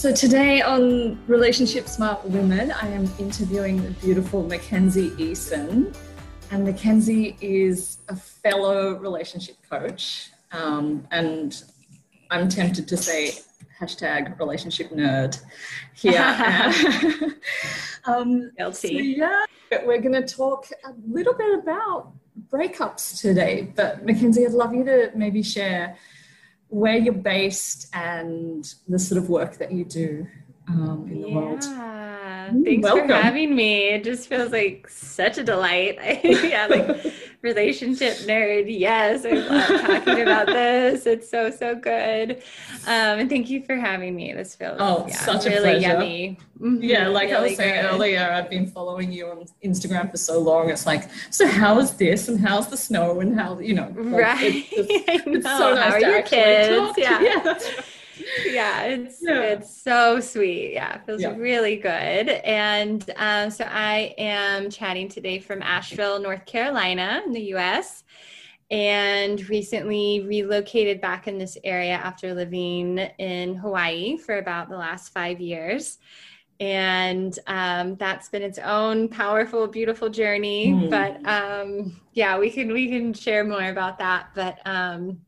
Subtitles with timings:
[0.00, 5.94] So today on Relationship Smart Women, I am interviewing the beautiful Mackenzie Eason.
[6.50, 10.30] And Mackenzie is a fellow relationship coach.
[10.52, 11.62] Um, and
[12.30, 13.40] I'm tempted to say
[13.78, 15.38] hashtag relationship nerd
[15.92, 16.16] here.
[18.06, 19.16] um, Guilty.
[19.18, 19.44] So yeah,
[19.84, 22.14] we're going to talk a little bit about
[22.50, 23.70] breakups today.
[23.76, 25.98] But Mackenzie, I'd love you to maybe share
[26.70, 30.26] where you're based and the sort of work that you do
[30.70, 31.34] um, in the yeah.
[31.34, 31.64] world.
[32.64, 33.08] Thanks Welcome.
[33.08, 33.90] for having me.
[33.90, 35.98] It just feels like such a delight.
[36.24, 37.12] yeah, like
[37.42, 38.64] relationship nerd.
[38.66, 41.06] Yes, I love talking about this.
[41.06, 42.42] It's so so good.
[42.86, 44.32] Um, and thank you for having me.
[44.32, 45.80] This feels oh yeah, such a really pleasure.
[45.80, 46.38] yummy.
[46.60, 46.82] Mm-hmm.
[46.82, 47.94] Yeah, like really I was saying good.
[47.94, 50.70] earlier, I've been following you on Instagram for so long.
[50.70, 53.92] It's like, so how is this and how's the snow and how you know?
[53.96, 54.66] Like, right.
[54.72, 56.98] It's, it's so nice how are your kids?
[56.98, 57.20] Yeah.
[57.22, 57.58] yeah
[58.46, 59.42] yeah, it's yeah.
[59.42, 60.72] it's so sweet.
[60.74, 61.34] Yeah, it feels yeah.
[61.36, 62.28] really good.
[62.44, 68.04] And um, so I am chatting today from Asheville, North Carolina, in the U.S.
[68.70, 75.12] And recently relocated back in this area after living in Hawaii for about the last
[75.12, 75.98] five years
[76.60, 80.90] and um, that's been its own powerful beautiful journey mm.
[80.90, 85.18] but um, yeah we can we can share more about that but um,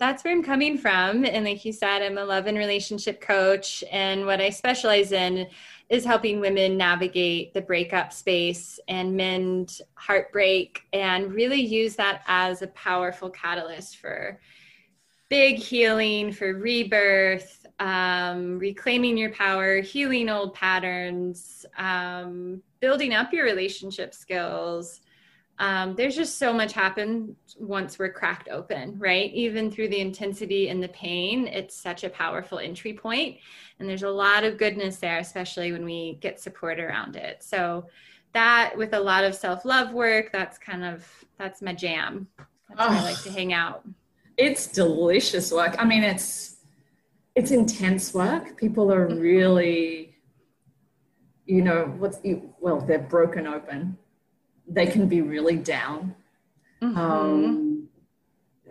[0.00, 1.26] that's where I'm coming from.
[1.26, 3.84] And like you said, I'm a love and relationship coach.
[3.92, 5.46] And what I specialize in
[5.90, 12.62] is helping women navigate the breakup space and mend heartbreak and really use that as
[12.62, 14.40] a powerful catalyst for
[15.28, 23.44] big healing, for rebirth, um, reclaiming your power, healing old patterns, um, building up your
[23.44, 25.02] relationship skills
[25.60, 29.30] um, there's just so much happens once we're cracked open, right?
[29.34, 33.36] Even through the intensity and the pain, it's such a powerful entry point,
[33.78, 37.42] and there's a lot of goodness there, especially when we get support around it.
[37.42, 37.84] So
[38.32, 42.26] that, with a lot of self-love work, that's kind of that's my jam.
[42.38, 43.86] That's oh, where I like to hang out.
[44.38, 45.76] It's delicious work.
[45.78, 46.56] I mean, it's
[47.34, 48.56] it's intense work.
[48.56, 49.20] People are mm-hmm.
[49.20, 50.16] really,
[51.44, 52.18] you know, what's
[52.60, 53.98] well, they're broken open
[54.70, 56.14] they can be really down.
[56.80, 56.98] Mm-hmm.
[56.98, 57.88] Um,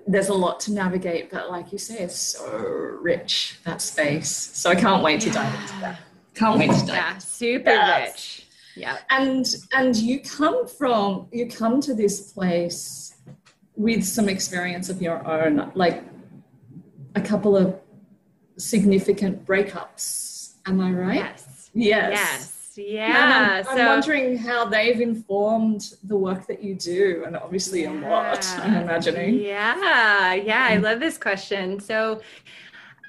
[0.08, 4.30] there's a lot to navigate, but like you say, it's so rich that space.
[4.30, 6.00] So I can't wait to dive into that.
[6.34, 6.96] Can't wait to dive.
[6.96, 8.12] Yeah, super yes.
[8.12, 8.48] rich.
[8.76, 8.98] Yeah.
[9.10, 13.16] And and you come from you come to this place
[13.76, 16.04] with some experience of your own, like
[17.16, 17.80] a couple of
[18.58, 20.56] significant breakups.
[20.66, 21.16] Am I right?
[21.16, 21.70] Yes.
[21.74, 22.12] Yes.
[22.14, 22.59] Yes.
[22.80, 23.64] Yeah.
[23.70, 27.92] I'm, I'm wondering how they've informed the work that you do and obviously yeah.
[27.92, 29.36] in what I'm imagining.
[29.36, 30.34] Yeah.
[30.34, 30.68] Yeah.
[30.70, 31.80] I love this question.
[31.80, 32.22] So,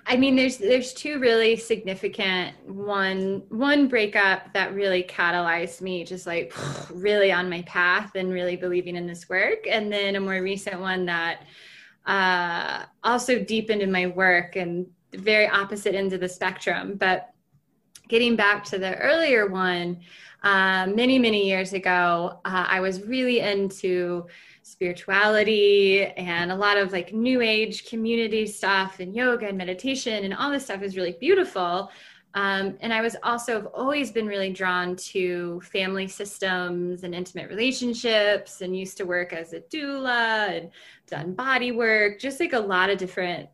[0.07, 6.27] I mean, there's there's two really significant one one breakup that really catalyzed me, just
[6.27, 6.53] like
[6.91, 10.81] really on my path and really believing in this work, and then a more recent
[10.81, 11.45] one that
[12.07, 16.97] uh, also deepened in my work and very opposite ends of the spectrum.
[16.97, 17.33] But
[18.11, 20.01] getting back to the earlier one,
[20.43, 24.27] uh, many, many years ago, uh, I was really into
[24.63, 30.35] spirituality and a lot of like new age community stuff and yoga and meditation and
[30.35, 31.91] all this stuff is really beautiful.
[32.35, 37.49] Um, and I was also have always been really drawn to family systems and intimate
[37.49, 40.71] relationships and used to work as a doula and
[41.07, 43.49] done body work, just like a lot of different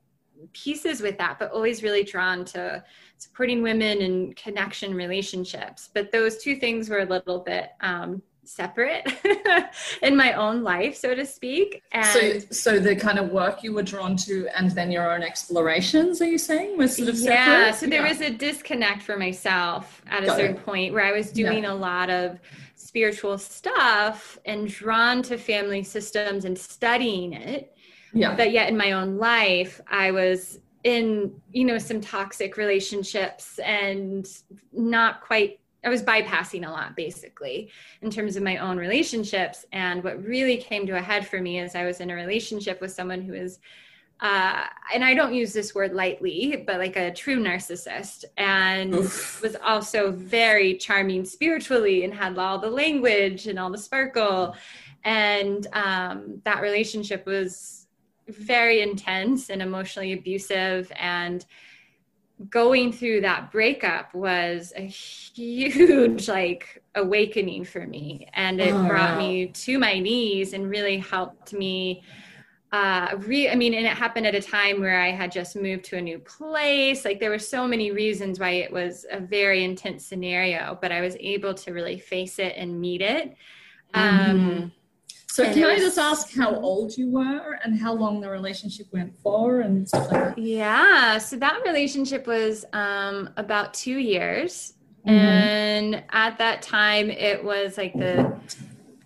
[0.53, 2.83] pieces with that, but always really drawn to
[3.19, 5.91] supporting women and connection relationships.
[5.93, 9.07] But those two things were a little bit um, separate
[10.03, 11.83] in my own life, so to speak.
[11.93, 15.23] And so, so the kind of work you were drawn to, and then your own
[15.23, 17.35] explorations, are you saying, was sort of separate?
[17.35, 17.71] Yeah.
[17.73, 18.09] So there yeah.
[18.09, 20.65] was a disconnect for myself at a Got certain it.
[20.65, 21.73] point where I was doing yeah.
[21.73, 22.39] a lot of
[22.75, 27.77] spiritual stuff and drawn to family systems and studying it.
[28.13, 28.35] Yeah.
[28.35, 34.29] But yet in my own life, I was in you know some toxic relationships and
[34.73, 37.71] not quite I was bypassing a lot basically
[38.03, 39.67] in terms of my own relationships.
[39.73, 42.81] And what really came to a head for me is I was in a relationship
[42.81, 43.61] with someone who is,
[44.21, 49.43] uh, and I don't use this word lightly, but like a true narcissist, and Oof.
[49.43, 54.57] was also very charming spiritually and had all the language and all the sparkle.
[55.05, 57.86] And um, that relationship was
[58.29, 61.45] very intense and emotionally abusive and
[62.51, 69.13] going through that breakup was a huge like awakening for me and it oh, brought
[69.13, 69.19] wow.
[69.19, 72.03] me to my knees and really helped me
[72.73, 75.85] uh re i mean and it happened at a time where i had just moved
[75.85, 79.65] to a new place like there were so many reasons why it was a very
[79.65, 83.35] intense scenario but i was able to really face it and meet it
[83.95, 84.67] um mm-hmm.
[85.37, 89.15] So can i just ask how old you were and how long the relationship went
[89.23, 90.39] for and stuff like that?
[90.39, 94.73] Yeah so that relationship was um about two years.
[95.07, 95.15] Mm-hmm.
[95.15, 98.37] and at that time it was like the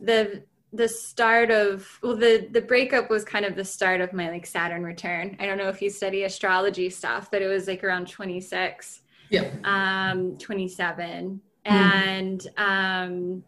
[0.00, 0.42] the
[0.72, 4.46] the start of well the the breakup was kind of the start of my like
[4.46, 5.36] saturn return.
[5.40, 9.48] I don't know if you study astrology stuff but it was like around 26 yeah.
[9.64, 11.70] Um 27 mm.
[11.70, 13.44] and um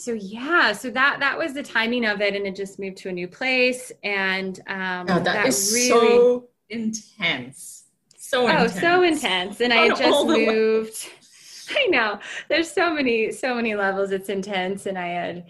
[0.00, 3.08] so yeah so that that was the timing of it and it just moved to
[3.08, 7.84] a new place and um God, that, that is really so intense
[8.16, 8.76] so intense.
[8.76, 11.08] oh so intense and i had just moved
[11.70, 12.18] i know
[12.48, 15.46] there's so many so many levels it's intense and i had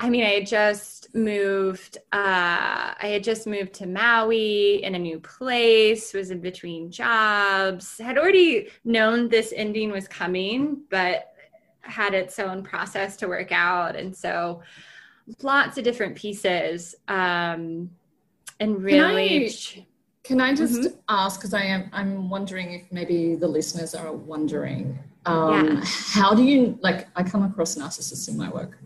[0.00, 1.98] I mean, I had just moved.
[2.12, 6.12] Uh, I had just moved to Maui in a new place.
[6.12, 7.98] Was in between jobs.
[7.98, 11.31] Had already known this ending was coming, but
[11.82, 14.62] had its own process to work out, and so
[15.42, 16.94] lots of different pieces.
[17.08, 17.90] Um,
[18.60, 19.86] and really, can I,
[20.24, 20.96] can I just mm-hmm.
[21.08, 21.40] ask?
[21.40, 21.90] Because I am.
[21.92, 24.98] I'm wondering if maybe the listeners are wondering.
[25.26, 25.84] Um, yeah.
[25.84, 27.08] How do you like?
[27.16, 28.78] I come across narcissists in my work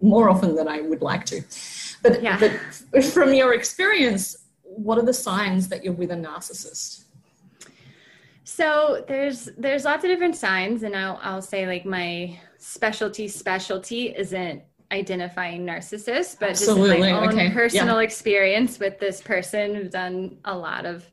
[0.00, 1.42] more often than I would like to.
[2.02, 2.38] But, yeah.
[2.90, 7.04] but from your experience, what are the signs that you're with a narcissist?
[8.52, 14.08] So there's there's lots of different signs, and I'll I'll say like my specialty specialty
[14.08, 16.96] isn't identifying narcissists, but Absolutely.
[16.96, 17.50] just my own okay.
[17.50, 18.02] personal yeah.
[18.02, 21.08] experience with this person who's done a lot of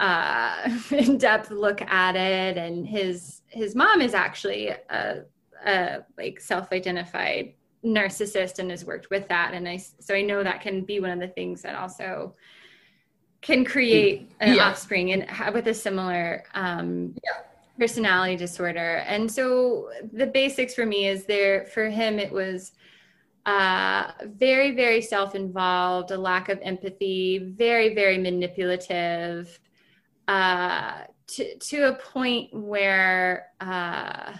[0.00, 5.22] uh, in-depth look at it, and his his mom is actually a,
[5.64, 7.54] a like self-identified
[7.84, 11.08] narcissist and has worked with that and i so i know that can be one
[11.08, 12.34] of the things that also
[13.42, 14.68] can create an yeah.
[14.68, 17.42] offspring and with a similar um, yeah.
[17.78, 22.72] personality disorder and so the basics for me is there for him it was
[23.46, 29.58] uh, very very self-involved a lack of empathy very very manipulative
[30.28, 34.32] uh, to, to a point where uh,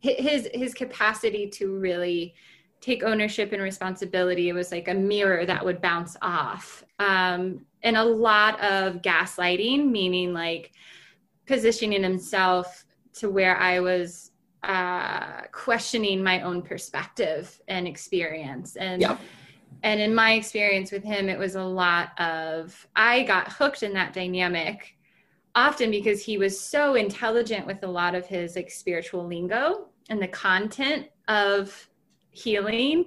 [0.00, 2.34] his his capacity to really
[2.80, 4.48] take ownership and responsibility.
[4.48, 6.84] It was like a mirror that would bounce off.
[6.98, 10.72] Um, and a lot of gaslighting, meaning like
[11.46, 12.84] positioning himself
[13.14, 14.32] to where I was
[14.62, 18.76] uh, questioning my own perspective and experience.
[18.76, 19.16] And yeah.
[19.82, 23.94] and in my experience with him, it was a lot of I got hooked in
[23.94, 24.96] that dynamic
[25.54, 30.20] often because he was so intelligent with a lot of his like spiritual lingo and
[30.20, 31.87] the content of
[32.38, 33.04] healing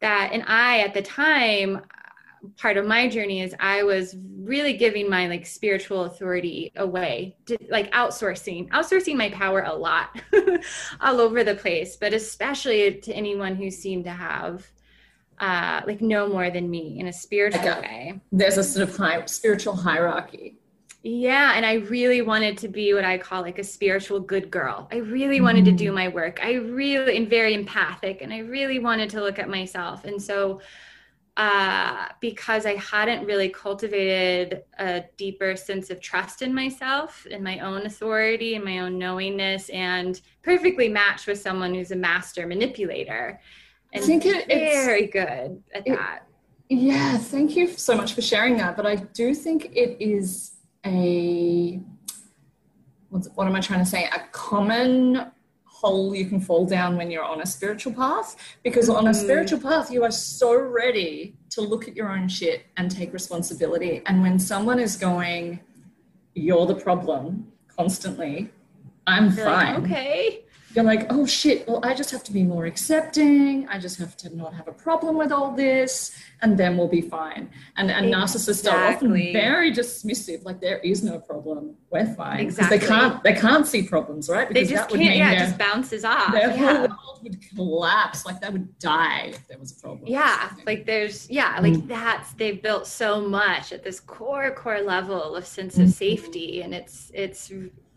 [0.00, 1.80] that and i at the time
[2.56, 7.58] part of my journey is i was really giving my like spiritual authority away to,
[7.68, 10.20] like outsourcing outsourcing my power a lot
[11.00, 14.66] all over the place but especially to anyone who seemed to have
[15.40, 18.20] uh like know more than me in a spiritual like a, way.
[18.32, 20.57] there's a sort of high spiritual hierarchy
[21.02, 24.88] yeah, and I really wanted to be what I call like a spiritual good girl.
[24.90, 25.76] I really wanted mm-hmm.
[25.76, 25.94] to do mm.
[25.94, 26.40] my work.
[26.42, 30.04] I really and very empathic and I really wanted to look at myself.
[30.04, 30.60] And so
[31.36, 37.60] uh, because I hadn't really cultivated a deeper sense of trust in myself, in my
[37.60, 43.40] own authority, in my own knowingness, and perfectly matched with someone who's a master manipulator.
[43.92, 46.26] And I think it, very good at it, that.
[46.68, 48.76] Yeah, thank you so much for sharing that.
[48.76, 50.57] But I do think it is
[50.88, 51.80] a
[53.34, 54.04] what am I trying to say?
[54.04, 55.32] A common
[55.78, 59.24] hole you can fall down when you're on a spiritual path because on a mm-hmm.
[59.24, 64.02] spiritual path you are so ready to look at your own shit and take responsibility
[64.06, 65.60] and when someone is going
[66.34, 68.50] you're the problem constantly
[69.06, 72.42] i'm you're fine like, okay you're like, oh shit, well, I just have to be
[72.42, 73.66] more accepting.
[73.68, 77.00] I just have to not have a problem with all this, and then we'll be
[77.00, 77.50] fine.
[77.76, 78.52] And, and exactly.
[78.52, 82.40] narcissists are often very dismissive, like there is no problem, we're fine.
[82.40, 82.78] Exactly.
[82.78, 84.46] They can't they can't see problems, right?
[84.46, 86.32] Because they just can't, yeah, it just bounces off.
[86.32, 86.56] Their yeah.
[86.56, 90.06] whole world would collapse, like they would die if there was a problem.
[90.06, 91.88] Yeah, like there's yeah, like mm.
[91.88, 95.84] that's they've built so much at this core core level of sense mm.
[95.84, 97.50] of safety, and it's it's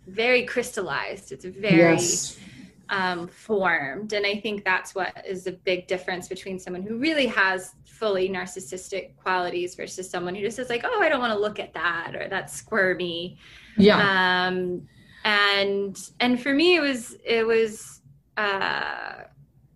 [0.08, 1.34] very crystallized.
[1.34, 2.40] It's very yes
[2.92, 4.14] um, formed.
[4.14, 8.30] And I think that's what is a big difference between someone who really has fully
[8.30, 11.74] narcissistic qualities versus someone who just is like, oh, I don't want to look at
[11.74, 13.38] that or that's squirmy.
[13.78, 14.48] Yeah.
[14.48, 14.88] Um,
[15.24, 18.02] and and for me, it was it was
[18.38, 19.24] uh,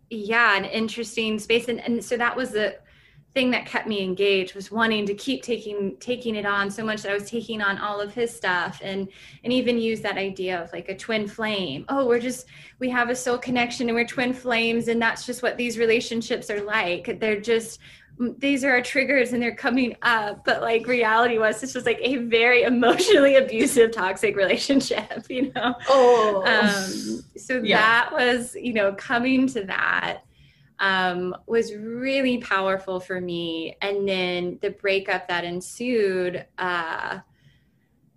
[0.09, 2.77] yeah an interesting space, and and so that was the
[3.35, 7.01] thing that kept me engaged was wanting to keep taking taking it on so much
[7.03, 9.09] that I was taking on all of his stuff and
[9.43, 11.85] and even use that idea of like a twin flame.
[11.89, 12.47] Oh, we're just
[12.79, 16.49] we have a soul connection and we're twin flames and that's just what these relationships
[16.49, 17.19] are like.
[17.19, 17.79] They're just
[18.37, 21.99] these are our triggers and they're coming up but like reality was this was like
[22.01, 27.77] a very emotionally abusive toxic relationship you know oh um so yeah.
[27.77, 30.21] that was you know coming to that
[30.79, 33.77] um, was really powerful for me.
[33.81, 37.19] And then the breakup that ensued uh,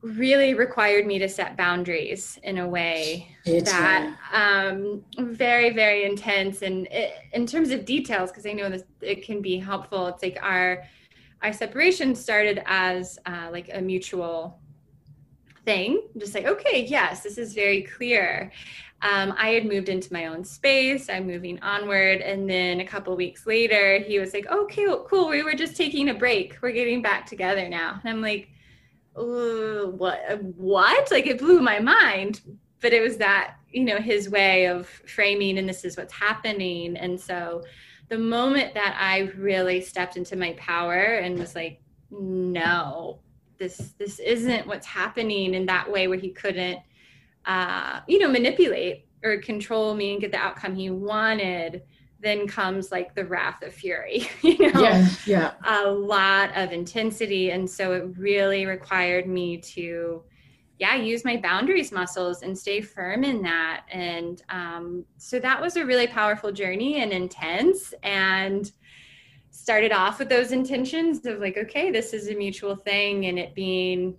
[0.00, 6.62] really required me to set boundaries in a way it's that um, very, very intense.
[6.62, 10.06] And it, in terms of details, because I know this, it can be helpful.
[10.08, 10.84] It's like our
[11.40, 14.60] our separation started as uh, like a mutual
[15.64, 18.52] thing, just like okay, yes, this is very clear
[19.02, 21.08] um, I had moved into my own space.
[21.08, 22.20] I'm moving onward.
[22.20, 25.28] And then a couple weeks later, he was like, okay, cool.
[25.28, 26.56] We were just taking a break.
[26.60, 28.00] We're getting back together now.
[28.02, 28.48] And I'm like,
[29.14, 30.42] what?
[30.42, 31.10] What?
[31.10, 32.40] Like it blew my mind.
[32.80, 36.96] But it was that, you know, his way of framing, and this is what's happening.
[36.96, 37.64] And so
[38.08, 43.20] the moment that I really stepped into my power and was like, no,
[43.58, 46.78] this this isn't what's happening in that way where he couldn't
[47.46, 51.82] uh, you know, manipulate or control me and get the outcome he wanted,
[52.20, 55.52] then comes like the wrath of fury, you know, yeah, yeah.
[55.66, 57.50] a lot of intensity.
[57.50, 60.22] And so it really required me to,
[60.78, 63.84] yeah, use my boundaries muscles and stay firm in that.
[63.90, 67.94] And um, so that was a really powerful journey and intense.
[68.02, 68.70] And
[69.50, 73.54] started off with those intentions of like, okay, this is a mutual thing and it
[73.54, 74.16] being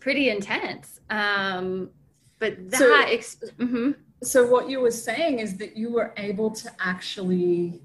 [0.00, 1.00] pretty intense.
[1.10, 1.90] Um,
[2.38, 3.90] but that so, mm-hmm.
[4.22, 7.80] so what you were saying is that you were able to actually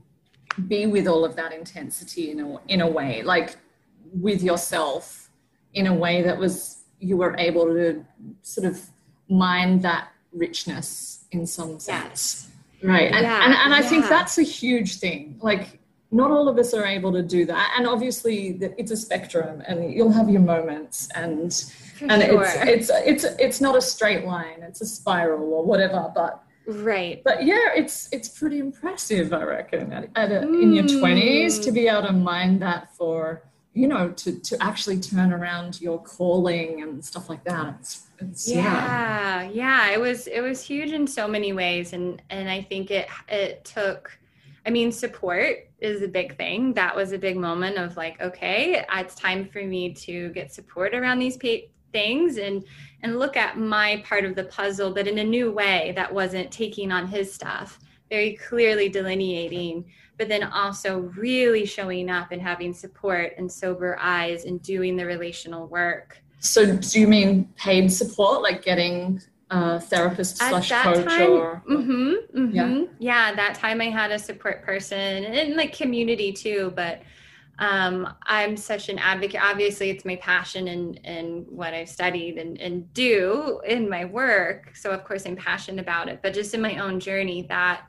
[0.68, 3.56] be with all of that intensity in a, in a way like
[4.14, 5.30] with yourself
[5.74, 8.06] in a way that was you were able to
[8.44, 8.80] sort of
[9.30, 12.50] mine that richness in some sense
[12.82, 12.88] yes.
[12.92, 13.46] right and, yeah.
[13.46, 13.90] and, and i yeah.
[13.90, 15.80] think that's a huge thing like
[16.12, 19.92] not all of us are able to do that and obviously it's a spectrum and
[19.92, 22.44] you'll have your moments and and sure.
[22.44, 27.22] it's it's it's it's not a straight line it's a spiral or whatever but right
[27.24, 30.62] but yeah it's it's pretty impressive i reckon at, at a, mm.
[30.62, 35.00] in your 20s to be able to mind that for you know to to actually
[35.00, 40.28] turn around your calling and stuff like that it's, it's yeah, yeah yeah it was
[40.28, 44.18] it was huge in so many ways and and i think it it took
[44.66, 46.74] I mean, support is a big thing.
[46.74, 50.96] That was a big moment of like, okay, it's time for me to get support
[50.96, 52.66] around these pa- things and
[53.02, 56.52] and look at my part of the puzzle but in a new way that wasn't
[56.52, 59.86] taking on his stuff very clearly delineating
[60.18, 65.06] but then also really showing up and having support and sober eyes and doing the
[65.06, 71.32] relational work so do you mean paid support like getting a therapist slash coach time,
[71.32, 72.56] or mm-hmm, mm-hmm.
[72.56, 77.02] yeah yeah that time i had a support person and like community too but
[77.60, 79.40] um, I'm such an advocate.
[79.42, 84.76] Obviously, it's my passion and and what I've studied and, and do in my work.
[84.76, 86.20] So of course I'm passionate about it.
[86.24, 87.84] But just in my own journey, that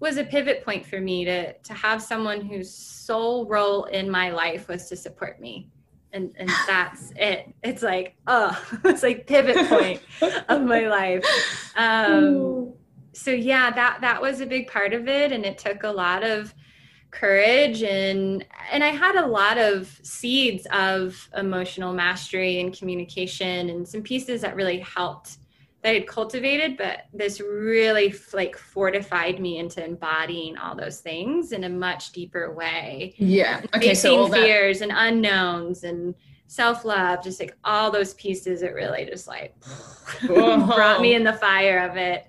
[0.00, 4.30] was a pivot point for me to to have someone whose sole role in my
[4.30, 5.70] life was to support me.
[6.12, 7.54] And and that's it.
[7.62, 10.02] It's like, oh, it's like pivot point
[10.48, 11.24] of my life.
[11.78, 12.72] Um,
[13.12, 15.30] so yeah, that that was a big part of it.
[15.30, 16.54] And it took a lot of
[17.16, 23.88] courage and and I had a lot of seeds of emotional mastery and communication and
[23.88, 25.38] some pieces that really helped
[25.82, 31.52] that I had cultivated but this really like fortified me into embodying all those things
[31.52, 33.14] in a much deeper way.
[33.16, 33.62] Yeah.
[33.74, 34.90] Okay, Facing so fears that...
[34.90, 36.14] and unknowns and
[36.48, 39.54] self-love just like all those pieces it really just like
[40.26, 42.26] brought me in the fire of it.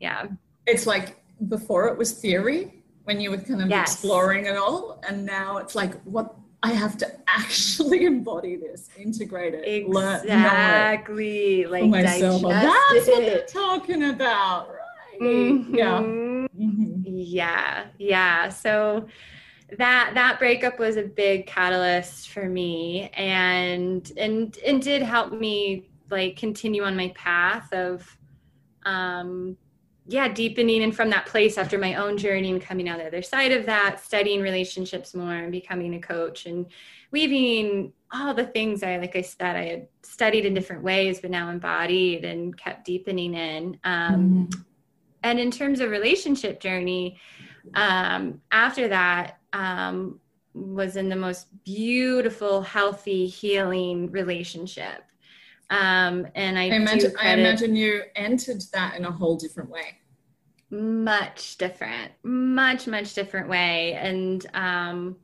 [0.00, 0.28] Yeah.
[0.66, 2.79] It's like before it was theory
[3.10, 3.92] when you were kind of yes.
[3.92, 9.54] exploring it all and now it's like what I have to actually embody this, integrate
[9.54, 12.40] it, learn exactly, learn, like myself.
[12.42, 15.20] That's what they're talking about, right?
[15.20, 15.74] Mm-hmm.
[15.74, 17.02] Yeah, mm-hmm.
[17.04, 18.48] yeah, yeah.
[18.48, 19.08] So
[19.76, 25.88] that that breakup was a big catalyst for me, and and and did help me
[26.10, 28.16] like continue on my path of
[28.84, 29.56] um
[30.06, 33.22] yeah, deepening and from that place after my own journey and coming out the other
[33.22, 36.66] side of that, studying relationships more and becoming a coach and
[37.10, 41.30] weaving all the things I, like I said, I had studied in different ways, but
[41.30, 43.78] now embodied and kept deepening in.
[43.84, 44.60] Um, mm-hmm.
[45.22, 47.20] And in terms of relationship journey,
[47.74, 50.18] um, after that, um,
[50.54, 55.04] was in the most beautiful, healthy, healing relationship.
[55.70, 59.98] Um, and I, I imagine, I imagine you entered that in a whole different way.
[60.70, 63.94] Much different, much, much different way.
[63.94, 65.16] And um,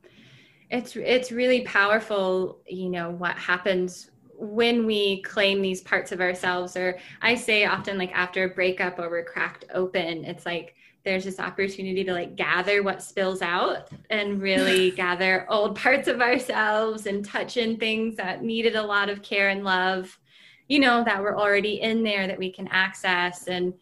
[0.69, 6.77] it's it's really powerful, you know, what happens when we claim these parts of ourselves,
[6.77, 11.23] or I say often like after a breakup or we're cracked open, it's like there's
[11.23, 17.05] this opportunity to like gather what spills out and really gather old parts of ourselves
[17.05, 20.17] and touch in things that needed a lot of care and love
[20.67, 23.73] you know that were already in there that we can access and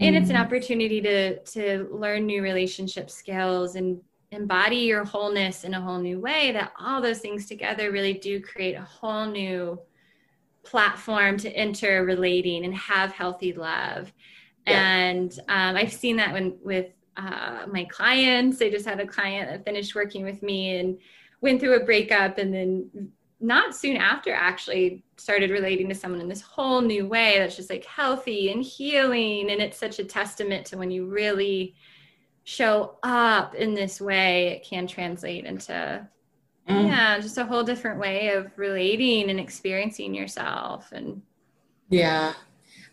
[0.00, 0.44] and it's an mm-hmm.
[0.44, 6.20] opportunity to to learn new relationship skills and embody your wholeness in a whole new
[6.20, 9.78] way that all those things together really do create a whole new
[10.62, 14.12] platform to enter relating and have healthy love
[14.66, 18.62] and um, I've seen that when with uh, my clients.
[18.62, 20.98] I just had a client that finished working with me and
[21.40, 26.28] went through a breakup, and then not soon after actually started relating to someone in
[26.28, 29.50] this whole new way that's just like healthy and healing.
[29.50, 31.74] And it's such a testament to when you really
[32.44, 36.08] show up in this way, it can translate into
[36.68, 36.88] mm.
[36.88, 41.22] yeah, just a whole different way of relating and experiencing yourself and
[41.90, 42.34] yeah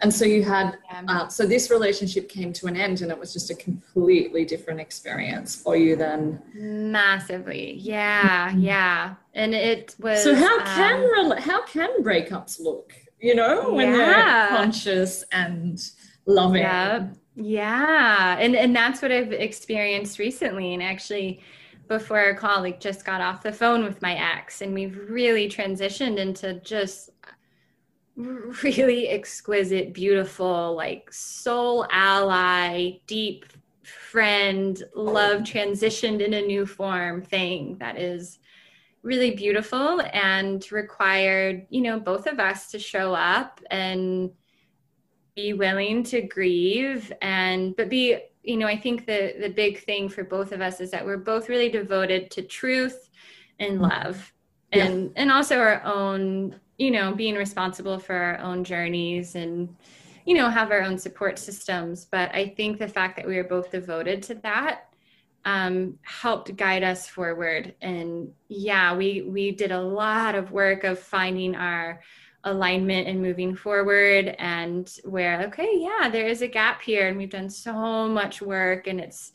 [0.02, 3.34] and so you had uh, so this relationship came to an end and it was
[3.34, 6.42] just a completely different experience for you then.
[6.54, 7.76] Massively.
[7.80, 9.16] Yeah yeah.
[9.34, 13.98] And it was so how can um, how can breakups look you know when yeah.
[13.98, 15.82] they're conscious and
[16.26, 16.62] loving?
[16.62, 18.38] Yeah yeah.
[18.40, 20.74] And and that's what i've experienced recently.
[20.74, 21.42] And actually
[21.88, 25.48] before our call like just got off the phone with my ex and we've really
[25.48, 27.12] transitioned into just
[28.64, 33.46] really exquisite, beautiful, like soul ally, deep
[33.84, 38.40] friend, love transitioned in a new form thing that is
[39.04, 44.32] really beautiful and required, you know, both of us to show up and
[45.36, 50.08] be willing to grieve and but be you know i think the the big thing
[50.08, 53.10] for both of us is that we're both really devoted to truth
[53.60, 54.34] and love
[54.72, 55.10] and yeah.
[55.18, 59.76] and also our own you know, being responsible for our own journeys and,
[60.26, 62.06] you know, have our own support systems.
[62.06, 64.90] But I think the fact that we were both devoted to that
[65.46, 67.76] um, helped guide us forward.
[67.82, 72.02] And yeah, we we did a lot of work of finding our
[72.46, 77.32] alignment and moving forward and where okay yeah there is a gap here and we've
[77.32, 79.32] done so much work and it's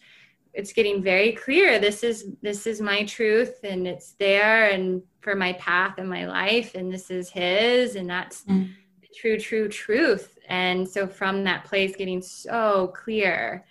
[0.52, 5.34] it's getting very clear this is this is my truth and it's there and for
[5.34, 8.68] my path and my life and this is his and that's mm.
[9.00, 13.64] the true true truth and so from that place getting so clear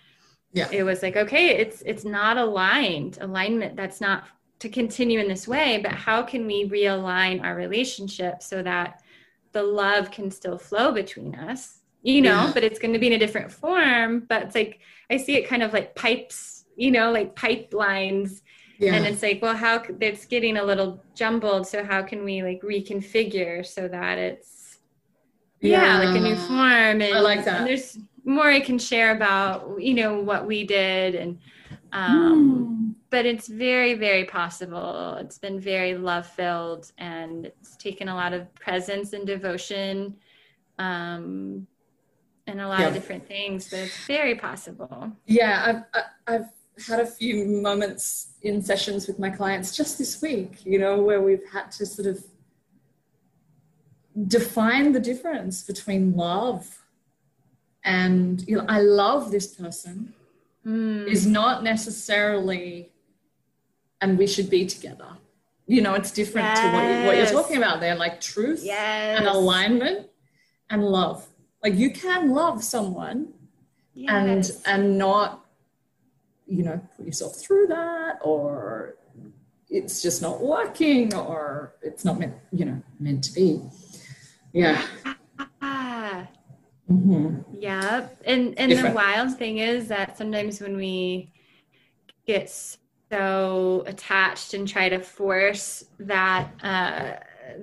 [0.52, 4.24] yeah it was like okay it's it's not aligned alignment that's not
[4.58, 9.02] to continue in this way but how can we realign our relationship so that
[9.52, 12.50] the love can still flow between us you know yeah.
[12.54, 15.48] but it's going to be in a different form but it's like i see it
[15.48, 18.40] kind of like pipes you know, like pipelines.
[18.78, 18.94] Yeah.
[18.94, 21.66] And it's like, well, how it's getting a little jumbled.
[21.66, 24.78] So how can we like reconfigure so that it's
[25.60, 27.02] yeah, yeah like a new form?
[27.02, 27.58] And, I like that.
[27.58, 31.38] And there's more I can share about you know what we did and
[31.92, 32.94] um, mm.
[33.10, 35.16] but it's very very possible.
[35.20, 40.16] It's been very love filled and it's taken a lot of presence and devotion.
[40.78, 41.66] Um,
[42.46, 42.88] and a lot yeah.
[42.88, 45.12] of different things, but it's very possible.
[45.26, 46.48] Yeah, I've I've
[46.86, 51.20] had a few moments in sessions with my clients just this week, you know, where
[51.20, 52.24] we've had to sort of
[54.26, 56.84] define the difference between love
[57.84, 60.12] and, you know, I love this person
[60.66, 61.06] mm.
[61.06, 62.90] is not necessarily,
[64.00, 65.16] and we should be together.
[65.66, 66.60] You know, it's different yes.
[66.60, 69.18] to what, you, what you're talking about there, like truth yes.
[69.18, 70.08] and alignment
[70.68, 71.26] and love.
[71.62, 73.32] Like you can love someone
[73.94, 74.10] yes.
[74.64, 75.44] and and not
[76.50, 78.96] you know put yourself through that or
[79.70, 83.60] it's just not working or it's not meant you know meant to be
[84.52, 84.82] yeah
[86.90, 87.36] mm-hmm.
[87.56, 88.94] yeah and and Different.
[88.94, 91.32] the wild thing is that sometimes when we
[92.26, 92.50] get
[93.10, 97.12] so attached and try to force that uh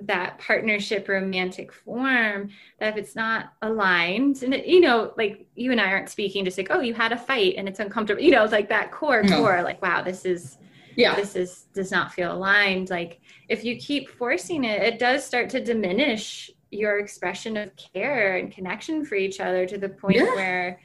[0.02, 5.72] that partnership romantic form that if it's not aligned and it, you know like you
[5.72, 8.30] and i aren't speaking just like oh you had a fight and it's uncomfortable you
[8.30, 9.38] know it's like that core no.
[9.38, 10.58] core like wow this is
[10.96, 15.24] yeah this is does not feel aligned like if you keep forcing it it does
[15.24, 20.16] start to diminish your expression of care and connection for each other to the point
[20.16, 20.34] yeah.
[20.34, 20.80] where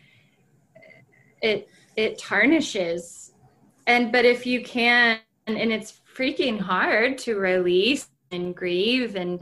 [1.42, 3.34] it it tarnishes
[3.88, 9.42] and but if you can and it's freaking hard to release and grieve and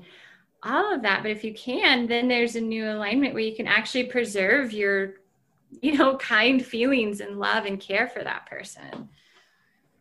[0.64, 1.24] all of that.
[1.24, 5.16] But if you can then there's a new alignment where you can actually preserve your
[5.82, 9.10] you know kind feelings and love and care for that person.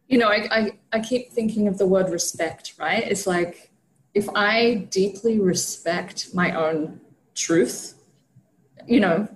[0.08, 3.04] You know I, I, I keep thinking of the word respect right?
[3.06, 3.70] It's like
[4.14, 7.00] if i deeply respect my own
[7.34, 7.94] truth
[8.86, 9.28] you know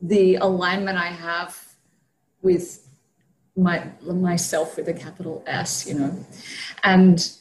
[0.00, 1.74] the alignment i have
[2.42, 2.88] with
[3.56, 6.24] my myself with a capital s you know
[6.84, 7.32] and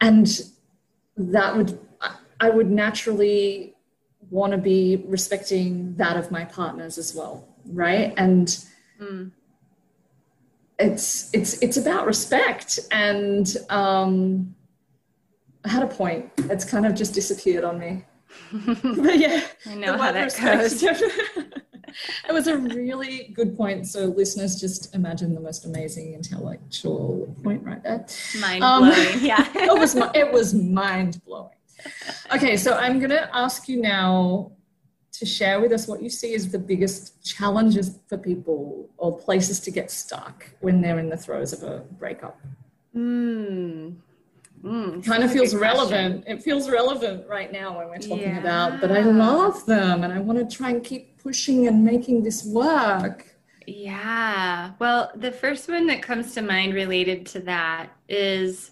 [0.00, 0.40] and
[1.16, 1.78] that would
[2.40, 3.74] i would naturally
[4.30, 8.14] want to be respecting that of my partners as well right?
[8.16, 8.48] And
[9.00, 9.30] mm.
[10.78, 12.78] it's it's it's about respect.
[12.90, 14.54] And um
[15.64, 16.30] i had a point.
[16.38, 18.04] It's kind of just disappeared on me.
[18.52, 20.82] But yeah i know how that goes
[22.28, 23.86] it was a really good point.
[23.86, 28.06] So, listeners, just imagine the most amazing intellectual point right there.
[28.40, 28.92] Mind blowing.
[28.92, 31.50] Um, yeah, it was it was mind blowing.
[32.34, 34.52] Okay, so I'm going to ask you now
[35.12, 39.60] to share with us what you see as the biggest challenges for people or places
[39.60, 42.38] to get stuck when they're in the throes of a breakup.
[42.92, 43.90] Hmm.
[44.62, 46.24] Mm, kind of feels relevant.
[46.26, 48.40] It feels relevant right now when we're talking yeah.
[48.40, 52.22] about, but I love them and I want to try and keep pushing and making
[52.22, 53.26] this work.
[53.66, 54.74] Yeah.
[54.78, 58.70] Well, the first one that comes to mind related to that is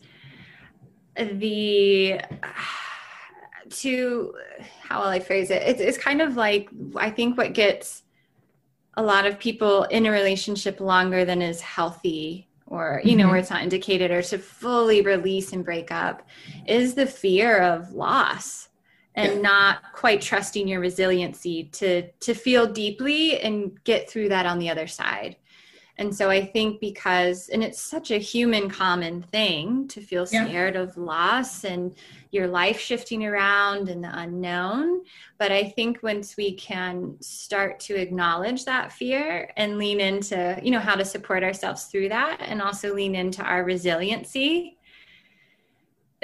[1.16, 2.20] the
[3.70, 4.34] to
[4.82, 5.62] how will I phrase it?
[5.62, 8.04] It's, it's kind of like I think what gets
[8.96, 13.32] a lot of people in a relationship longer than is healthy or you know mm-hmm.
[13.32, 16.22] where it's not indicated or to fully release and break up
[16.68, 18.68] is the fear of loss
[19.14, 19.40] and yeah.
[19.40, 24.68] not quite trusting your resiliency to to feel deeply and get through that on the
[24.70, 25.36] other side
[25.96, 30.74] and so I think because, and it's such a human common thing to feel scared
[30.74, 30.80] yeah.
[30.80, 31.94] of loss and
[32.32, 35.02] your life shifting around and the unknown.
[35.38, 40.72] But I think once we can start to acknowledge that fear and lean into, you
[40.72, 44.78] know, how to support ourselves through that and also lean into our resiliency.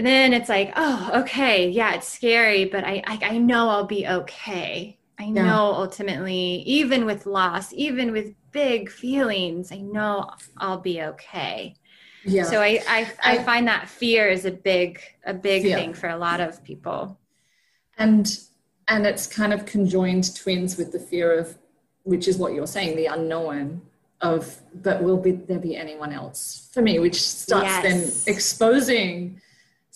[0.06, 4.06] Then it's like, oh, okay, yeah, it's scary, but I, I, I know I'll be
[4.06, 4.98] okay.
[5.18, 11.76] I know ultimately, even with loss, even with big feelings, I know I'll be okay.
[12.24, 12.44] Yeah.
[12.44, 15.76] So I I, I find that fear is a big a big yeah.
[15.76, 17.18] thing for a lot of people.
[17.98, 18.38] And
[18.88, 21.58] and it's kind of conjoined twins with the fear of
[22.04, 23.82] which is what you're saying, the unknown
[24.22, 27.82] of but will be there be anyone else for me, which starts yes.
[27.82, 29.40] then exposing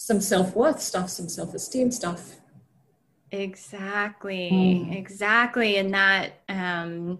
[0.05, 2.37] some self-worth stuff, some self-esteem stuff.
[3.31, 4.51] Exactly.
[4.53, 4.97] Mm.
[4.97, 5.79] Exactly.
[5.79, 7.19] And that um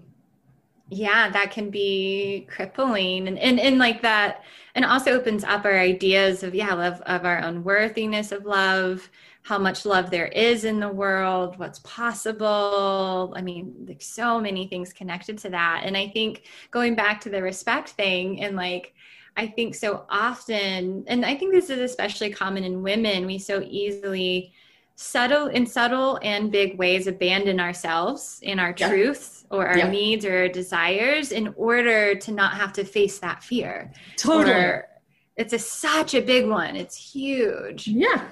[0.91, 4.45] yeah that can be crippling and, and and like that
[4.75, 9.09] and also opens up our ideas of yeah love of our own worthiness of love
[9.45, 14.69] how much love there is in the world what's possible i mean like so many
[14.69, 18.93] things connected to that and i think going back to the respect thing and like
[19.37, 23.27] i think so often and i think this is especially common in women.
[23.27, 24.53] We so easily
[24.97, 28.89] subtle in subtle and big ways abandon ourselves in our yeah.
[28.89, 29.91] truths or our yeah.
[29.91, 33.93] needs or our desires in order to not have to face that fear.
[34.17, 34.53] Totally.
[34.53, 34.89] Or
[35.37, 36.77] it's a such a big one.
[36.77, 37.89] It's huge.
[37.89, 38.29] Yeah.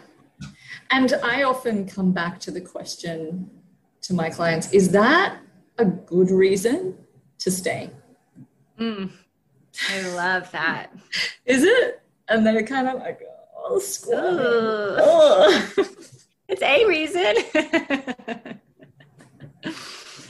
[0.90, 3.50] And i often come back to the question
[4.02, 5.38] to my clients is that
[5.78, 6.96] a good reason
[7.38, 7.90] to stay?
[8.78, 9.10] Mm,
[9.90, 10.92] i love that
[11.46, 13.20] is it and they're kind of like
[13.56, 14.98] oh school
[16.52, 17.35] it's a reason.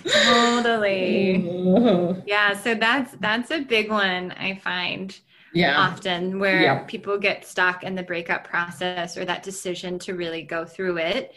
[0.05, 1.49] totally.
[2.27, 5.19] Yeah, so that's that's a big one I find
[5.53, 5.79] yeah.
[5.79, 6.85] often where yeah.
[6.85, 11.33] people get stuck in the breakup process or that decision to really go through it.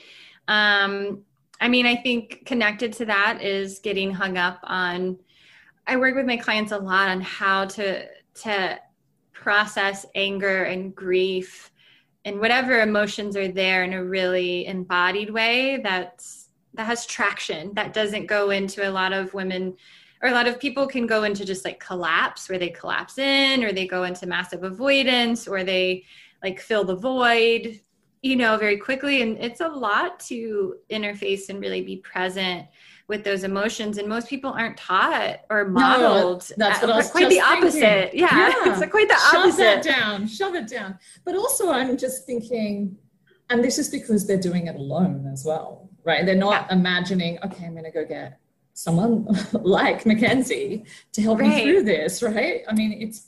[0.47, 1.23] Um,
[1.59, 5.17] I mean, I think connected to that is getting hung up on
[5.87, 8.79] I work with my clients a lot on how to to
[9.33, 11.71] process anger and grief
[12.25, 17.93] and whatever emotions are there in a really embodied way that's that has traction that
[17.93, 19.75] doesn't go into a lot of women
[20.21, 23.63] or a lot of people can go into just like collapse where they collapse in
[23.63, 26.03] or they go into massive avoidance or they
[26.43, 27.79] like fill the void
[28.25, 29.21] you know very quickly.
[29.21, 32.65] And it's a lot to interface and really be present
[33.07, 37.11] with those emotions and most people aren't taught or modeled no, that's what I was
[37.11, 38.19] quite the opposite thinking.
[38.19, 38.53] yeah, yeah.
[38.81, 42.25] it's quite the shove opposite shove that down shove it down but also i'm just
[42.25, 42.97] thinking
[43.49, 46.75] and this is because they're doing it alone as well right they're not yeah.
[46.75, 48.39] imagining okay i'm going to go get
[48.73, 49.27] someone
[49.61, 51.49] like mackenzie to help right.
[51.49, 53.27] me through this right i mean it's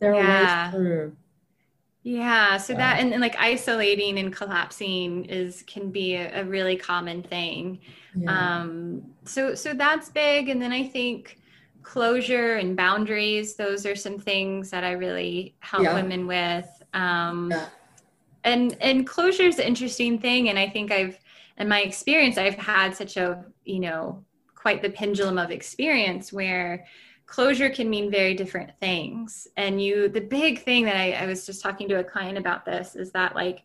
[0.00, 0.70] They're yeah.
[0.72, 1.16] always true.
[2.04, 2.56] Yeah.
[2.56, 7.22] So that and, and, like isolating and collapsing is can be a, a really common
[7.22, 7.78] thing.
[8.14, 8.60] Yeah.
[8.60, 10.48] Um so so that's big.
[10.48, 11.38] And then I think
[11.82, 15.94] closure and boundaries, those are some things that I really help yeah.
[15.94, 16.68] women with.
[16.92, 17.66] Um yeah.
[18.42, 20.48] and and closure is an interesting thing.
[20.48, 21.18] And I think I've
[21.58, 24.24] in my experience, I've had such a, you know,
[24.56, 26.84] quite the pendulum of experience where
[27.26, 31.46] closure can mean very different things and you the big thing that I, I, was
[31.46, 33.62] just talking to a client about this is that like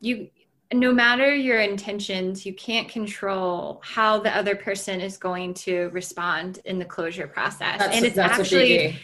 [0.00, 0.28] you
[0.72, 6.60] no matter your intentions you can't control how the other person is going to respond
[6.64, 8.98] in the closure process that's, and it's actually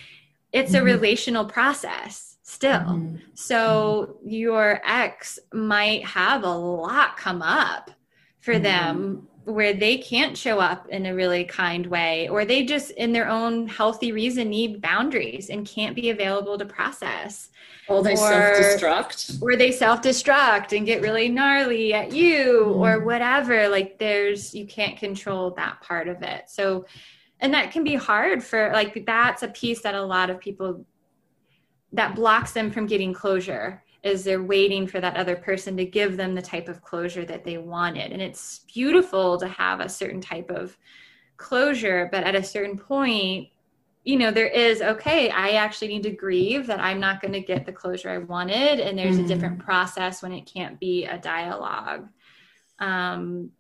[0.53, 0.81] it's mm-hmm.
[0.81, 3.17] a relational process still mm-hmm.
[3.35, 4.29] so mm-hmm.
[4.29, 7.91] your ex might have a lot come up
[8.41, 8.63] for mm-hmm.
[8.63, 13.13] them where they can't show up in a really kind way or they just in
[13.13, 17.49] their own healthy reason need boundaries and can't be available to process.
[17.89, 19.43] Or they self-destruct.
[19.43, 22.77] or they self-destruct and get really gnarly at you mm.
[22.77, 23.69] or whatever.
[23.69, 26.49] Like there's you can't control that part of it.
[26.49, 26.87] So
[27.41, 30.85] and that can be hard for like that's a piece that a lot of people
[31.93, 36.17] that blocks them from getting closure is they're waiting for that other person to give
[36.17, 38.13] them the type of closure that they wanted.
[38.13, 40.77] And it's beautiful to have a certain type of
[41.37, 43.49] closure, but at a certain point,
[44.05, 47.41] you know, there is okay, I actually need to grieve that I'm not going to
[47.41, 48.81] get the closure I wanted.
[48.81, 49.27] And there's mm-hmm.
[49.27, 52.09] a different process when it can't be a dialogue.
[52.79, 53.51] Um,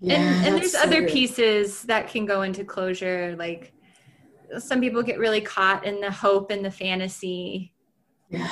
[0.00, 1.10] yeah, and, and there's so other good.
[1.10, 3.74] pieces that can go into closure, like
[4.58, 7.74] some people get really caught in the hope and the fantasy.
[8.30, 8.48] Yeah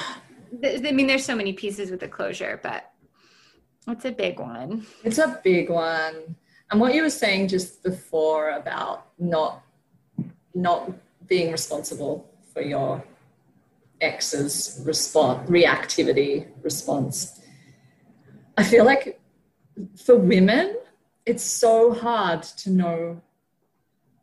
[0.65, 2.91] I mean, there's so many pieces with the closure, but
[3.89, 4.87] it's a big one.
[5.03, 6.37] It's a big one.
[6.71, 9.63] And what you were saying just before about not
[10.55, 10.93] not
[11.27, 13.03] being responsible for your
[14.01, 17.41] ex's response reactivity response.
[18.57, 19.21] I feel like
[20.05, 20.77] for women,
[21.25, 23.23] it's so hard to know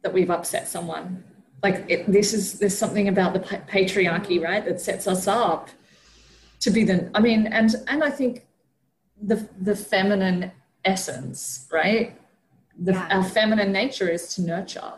[0.03, 1.23] that we've upset someone.
[1.63, 5.69] Like it, this is there's something about the patriarchy, right, that sets us up
[6.59, 8.45] to be the i mean and and i think
[9.21, 10.51] the the feminine
[10.85, 12.19] essence right?
[12.81, 13.07] The, yeah.
[13.11, 14.93] our feminine nature is to nurture.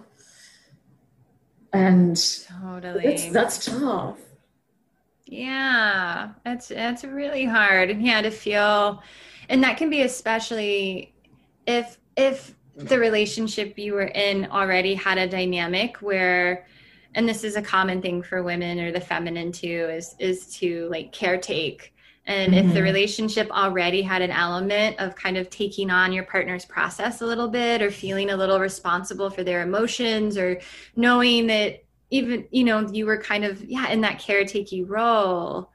[1.74, 2.16] And
[2.62, 3.04] totally.
[3.04, 4.20] that's, that's tough.
[5.26, 7.90] Yeah that's that's really hard.
[7.90, 9.02] And yeah to feel
[9.50, 11.14] and that can be especially
[11.66, 16.66] if if the relationship you were in already had a dynamic where
[17.16, 20.88] and this is a common thing for women or the feminine too is is to
[20.90, 21.90] like caretake
[22.26, 22.60] and mm-hmm.
[22.60, 22.84] if the mm-hmm.
[22.84, 27.48] relationship already had an element of kind of taking on your partner's process a little
[27.48, 30.60] bit or feeling a little responsible for their emotions or
[30.96, 35.72] knowing that even you know you were kind of yeah in that caretaking role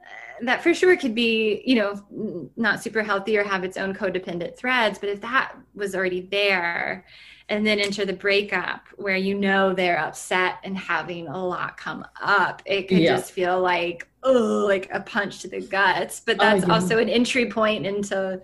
[0.00, 3.94] uh, that for sure could be you know not super healthy or have its own
[3.94, 7.04] codependent threads but if that was already there
[7.50, 12.06] and then enter the breakup where you know they're upset and having a lot come
[12.22, 13.16] up it could yeah.
[13.16, 16.74] just feel like oh like a punch to the guts but oh, that's oh, yeah.
[16.74, 18.40] also an entry point into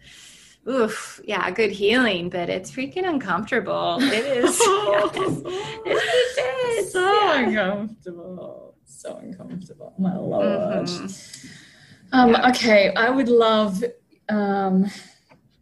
[0.68, 4.58] oof yeah good healing but it's freaking uncomfortable it is
[5.86, 7.38] yes, it is so yeah.
[7.38, 12.18] uncomfortable so uncomfortable my lord mm-hmm.
[12.18, 13.84] um okay i would love
[14.28, 14.90] um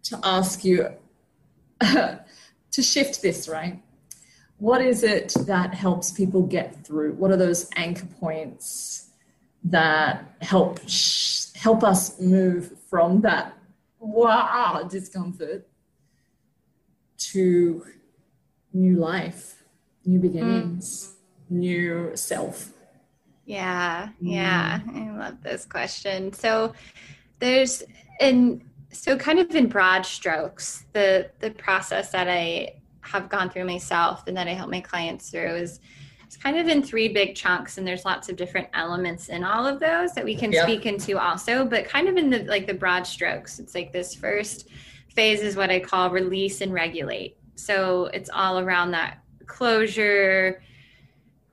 [0.02, 0.88] to ask you
[2.74, 3.80] to shift this, right?
[4.58, 7.14] What is it that helps people get through?
[7.14, 9.10] What are those anchor points
[9.64, 13.54] that help sh- help us move from that
[14.00, 15.66] wow discomfort
[17.16, 17.84] to
[18.72, 19.62] new life,
[20.04, 21.14] new beginnings,
[21.50, 21.56] mm.
[21.56, 22.72] new self?
[23.44, 25.14] Yeah, yeah, mm.
[25.14, 26.32] I love this question.
[26.32, 26.72] So
[27.38, 27.84] there's
[28.20, 32.68] in so kind of in broad strokes the the process that i
[33.00, 35.80] have gone through myself and that i help my clients through is
[36.24, 39.66] it's kind of in three big chunks and there's lots of different elements in all
[39.66, 40.62] of those that we can yeah.
[40.62, 44.14] speak into also but kind of in the like the broad strokes it's like this
[44.14, 44.68] first
[45.08, 50.62] phase is what i call release and regulate so it's all around that closure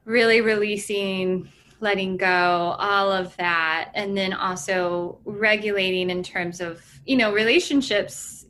[0.05, 1.47] really releasing
[1.81, 3.91] letting go, all of that.
[3.93, 8.45] And then also regulating in terms of, you know, relationships.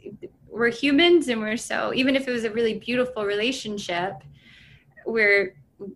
[0.49, 4.15] We're humans and we're so, even if it was a really beautiful relationship,
[5.05, 5.55] we're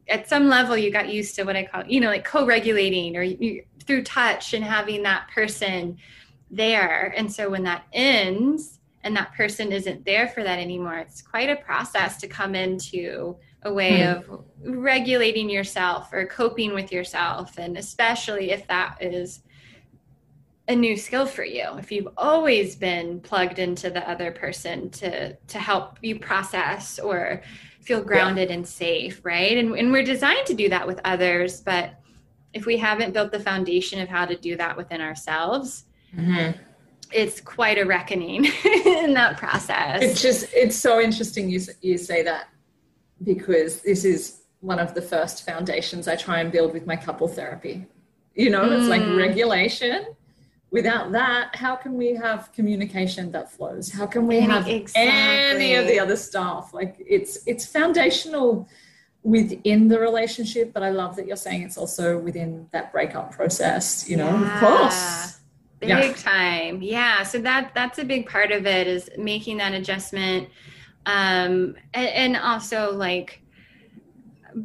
[0.09, 3.17] at some level you got used to what I call, you know, like co regulating
[3.17, 5.97] or you, through touch and having that person
[6.49, 7.13] there.
[7.17, 11.47] And so when that ends, and that person isn't there for that anymore it's quite
[11.47, 14.15] a process to come into a way mm.
[14.15, 19.41] of regulating yourself or coping with yourself and especially if that is
[20.67, 25.35] a new skill for you if you've always been plugged into the other person to
[25.47, 27.41] to help you process or
[27.81, 28.55] feel grounded yeah.
[28.55, 31.99] and safe right and, and we're designed to do that with others but
[32.53, 36.57] if we haven't built the foundation of how to do that within ourselves mm-hmm.
[37.11, 38.45] it's quite a reckoning
[38.85, 42.47] in that process it's just it's so interesting you, you say that
[43.23, 47.27] because this is one of the first foundations i try and build with my couple
[47.27, 47.85] therapy
[48.33, 48.77] you know mm.
[48.77, 49.17] it's like mm.
[49.17, 50.05] regulation
[50.75, 53.89] without that, how can we have communication that flows?
[53.89, 55.09] How can we have exactly.
[55.09, 56.73] any of the other stuff?
[56.73, 58.67] Like it's it's foundational
[59.23, 64.07] within the relationship, but I love that you're saying it's also within that breakup process,
[64.09, 64.53] you know, yeah.
[64.53, 65.39] of course.
[65.79, 66.13] Big yeah.
[66.13, 66.81] time.
[66.81, 67.23] Yeah.
[67.23, 70.49] So that that's a big part of it is making that adjustment.
[71.05, 73.41] Um and, and also like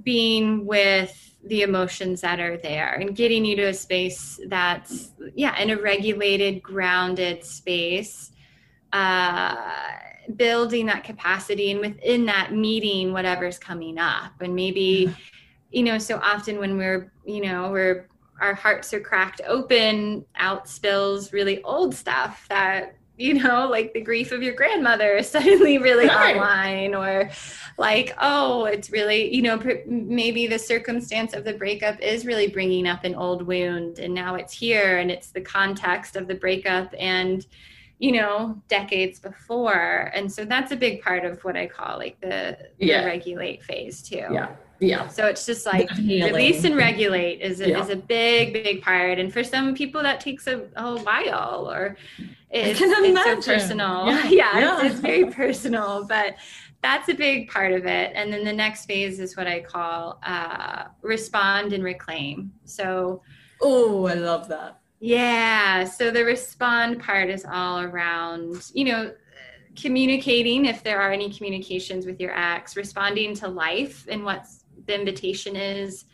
[0.03, 5.59] being with the emotions that are there and getting you to a space that's yeah
[5.59, 8.33] in a regulated grounded space
[8.93, 9.57] uh
[10.37, 14.33] building that capacity and within that meeting whatever's coming up.
[14.41, 15.15] And maybe
[15.71, 18.09] you know so often when we're you know we're
[18.41, 24.01] our hearts are cracked open out spills really old stuff that you know, like the
[24.01, 26.37] grief of your grandmother suddenly really right.
[26.37, 27.31] online, or
[27.77, 32.87] like, oh, it's really, you know, maybe the circumstance of the breakup is really bringing
[32.87, 36.95] up an old wound and now it's here and it's the context of the breakup
[36.99, 37.47] and,
[37.99, 40.11] you know, decades before.
[40.15, 43.03] And so that's a big part of what I call like the, yeah.
[43.03, 44.27] the regulate phase too.
[44.31, 44.55] Yeah.
[44.81, 45.09] Yeah.
[45.09, 47.83] So it's just like release and regulate is a, yeah.
[47.83, 49.19] is a big, big part.
[49.19, 51.97] And for some people that takes a, a while or
[52.51, 54.07] it's, it's so personal.
[54.07, 54.85] Yeah, yeah, yeah.
[54.85, 56.37] It's, it's very personal, but
[56.83, 58.13] that's a big part of it.
[58.15, 62.53] And then the next phase is what I call uh, respond and reclaim.
[62.65, 63.23] So,
[63.61, 64.81] oh, I love that.
[64.99, 65.85] Yeah.
[65.85, 69.13] So the respond part is all around, you know,
[69.77, 74.47] communicating if there are any communications with your ex, responding to life and what
[74.91, 76.05] the invitation is,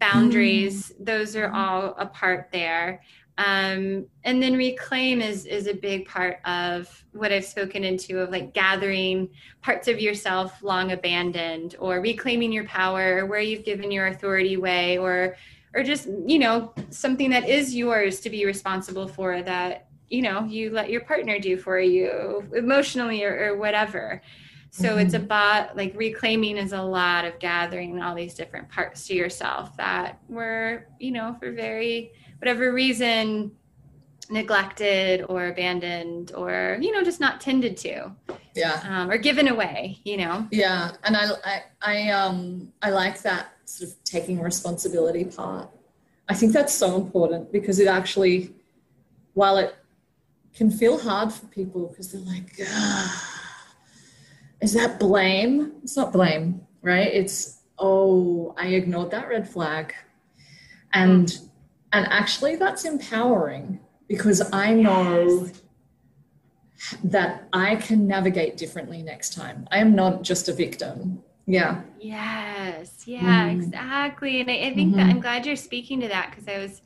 [0.00, 1.06] boundaries, mm.
[1.06, 3.00] those are all a part there
[3.38, 8.30] um, and then reclaim is is a big part of what i've spoken into of
[8.30, 9.28] like gathering
[9.62, 14.98] parts of yourself long abandoned or reclaiming your power where you've given your authority away
[14.98, 15.36] or
[15.74, 20.44] or just you know something that is yours to be responsible for that you know
[20.44, 24.20] you let your partner do for you emotionally or, or whatever
[24.74, 25.00] so mm-hmm.
[25.00, 29.76] it's about like reclaiming is a lot of gathering all these different parts to yourself
[29.76, 33.52] that were you know for very whatever reason
[34.30, 38.10] neglected or abandoned or you know just not tended to.
[38.54, 38.82] Yeah.
[38.88, 40.48] Um, or given away you know?
[40.50, 45.68] Yeah and I, I i um i like that sort of taking responsibility part.
[46.30, 48.54] I think that's so important because it actually
[49.34, 49.76] while it
[50.54, 52.58] can feel hard for people because they're like
[54.62, 59.94] is that blame it's not blame right it's oh i ignored that red flag
[60.92, 61.48] and mm
[61.92, 65.62] and actually, that's empowering because I know yes.
[67.04, 69.68] that I can navigate differently next time.
[69.70, 71.22] I am not just a victim.
[71.46, 71.82] Yeah.
[72.00, 73.02] Yes.
[73.06, 73.56] Yeah, mm.
[73.56, 74.40] exactly.
[74.40, 74.96] And I, I think mm-hmm.
[74.96, 76.80] that I'm glad you're speaking to that because I was,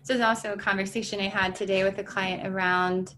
[0.00, 3.14] this was also a conversation I had today with a client around,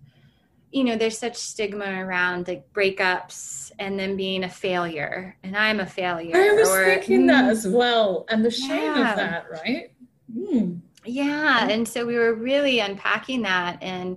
[0.75, 5.37] you know, there's such stigma around like breakups and then being a failure.
[5.45, 6.37] And I'm a failure.
[6.37, 8.27] I was or, thinking mm, that as well.
[8.29, 9.11] And the shame yeah.
[9.11, 9.93] of that, right?
[10.37, 10.81] Mm.
[11.05, 11.69] Yeah.
[11.69, 14.17] And so we were really unpacking that and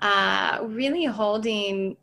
[0.00, 1.96] uh, really holding,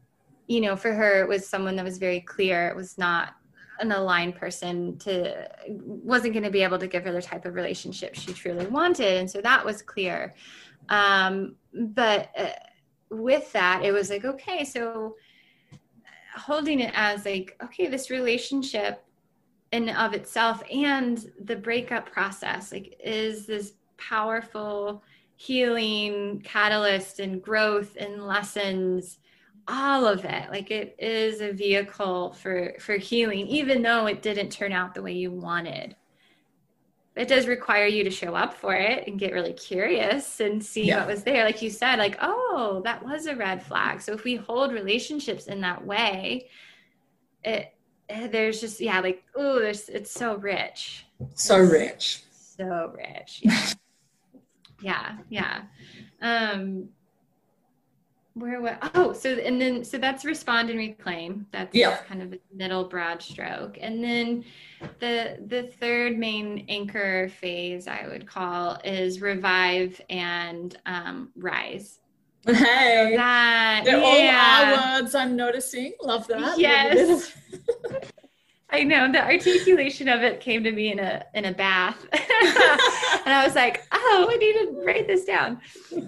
[0.48, 2.68] you know, for her, it was someone that was very clear.
[2.68, 3.34] It was not
[3.80, 7.56] an aligned person to wasn't going to be able to give her the type of
[7.56, 10.36] relationship she truly wanted and so that was clear
[10.90, 12.50] um, but uh,
[13.10, 15.16] with that it was like okay so
[16.36, 19.04] holding it as like okay this relationship
[19.72, 25.04] in of itself and the breakup process like is this powerful
[25.36, 29.20] healing catalyst and growth and lessons
[29.68, 34.50] all of it like it is a vehicle for for healing even though it didn't
[34.50, 35.96] turn out the way you wanted
[37.20, 40.86] it does require you to show up for it and get really curious and see
[40.86, 41.00] yeah.
[41.00, 41.44] what was there.
[41.44, 44.02] Like you said like oh that was a red flag.
[44.02, 46.48] So if we hold relationships in that way
[47.44, 47.74] it
[48.08, 51.06] eh, there's just yeah like oh there's it's so rich.
[51.36, 52.24] So it's rich.
[52.32, 53.42] So rich.
[53.44, 53.68] Yeah.
[54.82, 55.62] yeah yeah.
[56.22, 56.88] Um
[58.40, 61.46] where what oh so and then so that's respond and reclaim.
[61.52, 61.98] That's yeah.
[62.08, 63.78] kind of a middle broad stroke.
[63.80, 64.44] And then
[65.00, 72.00] the the third main anchor phase i would call is revive and um, rise.
[72.46, 72.54] Hey.
[72.54, 74.66] So that, they're yeah.
[74.66, 75.94] all our words i'm noticing.
[76.02, 76.58] Love that.
[76.58, 77.36] Yes
[78.72, 83.34] I know the articulation of it came to me in a in a bath, and
[83.34, 85.60] I was like, "Oh, I need to write this down,"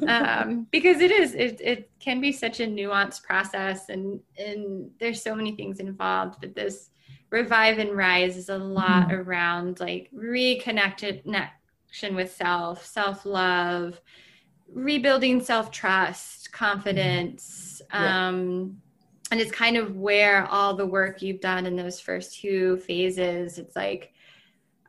[0.07, 5.24] um, because it is it it can be such a nuanced process, and and there's
[5.24, 6.38] so many things involved.
[6.39, 6.91] But this
[7.32, 9.22] revive and rise is a lot mm-hmm.
[9.22, 11.26] around like reconnected
[11.91, 13.99] connection with self, self love,
[14.72, 17.82] rebuilding self trust, confidence.
[17.91, 18.03] Mm-hmm.
[18.03, 18.28] Yeah.
[18.28, 18.82] Um,
[19.32, 23.57] and it's kind of where all the work you've done in those first two phases
[23.57, 24.13] it's like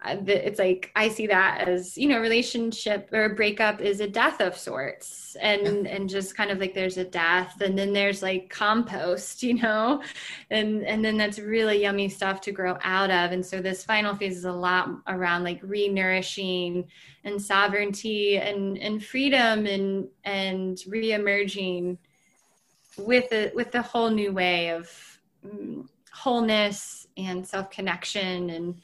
[0.04, 4.40] uh, it's like i see that as you know relationship or breakup is a death
[4.40, 5.36] of sorts.
[5.40, 9.54] And and just kind of like there's a death and then there's like compost you
[9.54, 10.02] know?
[10.50, 13.32] And and then that's really yummy stuff to grow out of.
[13.32, 16.88] And so this final phase is a lot around like re-nourishing
[17.24, 21.98] and sovereignty and and freedom and and re-emerging
[22.98, 24.90] with a with a whole new way of
[25.44, 28.80] um, wholeness and self connection and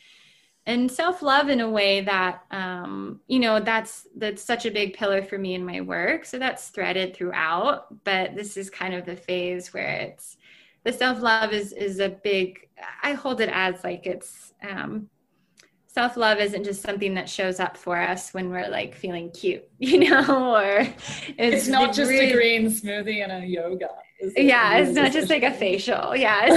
[0.67, 4.95] and self love in a way that um, you know that's that's such a big
[4.95, 6.25] pillar for me in my work.
[6.25, 8.05] So that's threaded throughout.
[8.05, 10.37] But this is kind of the phase where it's
[10.85, 12.69] the self love is is a big.
[13.03, 15.09] I hold it as like it's um,
[15.89, 19.69] self love isn't just something that shows up for us when we're like feeling cute,
[19.79, 23.89] you know, or it's, it's not just really, a green smoothie and a yoga.
[24.37, 26.15] Yeah, it's not just like a facial.
[26.15, 26.49] Yeah.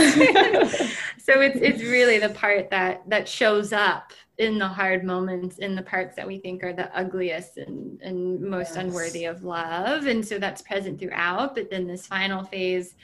[1.17, 5.75] so it's it's really the part that that shows up in the hard moments, in
[5.75, 8.77] the parts that we think are the ugliest and, and most yes.
[8.77, 10.07] unworthy of love.
[10.07, 11.53] And so that's present throughout.
[11.53, 12.95] But then this final phase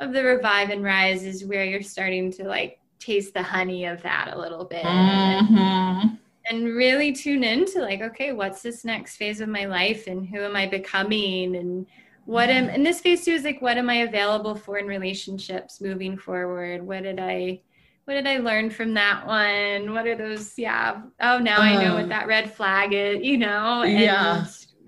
[0.00, 4.02] of the revive and rise is where you're starting to like taste the honey of
[4.02, 6.14] that a little bit mm-hmm.
[6.50, 10.40] and really tune into like okay what's this next phase of my life and who
[10.40, 11.86] am i becoming and
[12.24, 15.80] what am in this phase too is like what am i available for in relationships
[15.80, 17.60] moving forward what did i
[18.04, 21.84] what did i learn from that one what are those yeah oh now uh, i
[21.84, 22.08] know what uh.
[22.08, 24.44] that red flag is you know and yeah.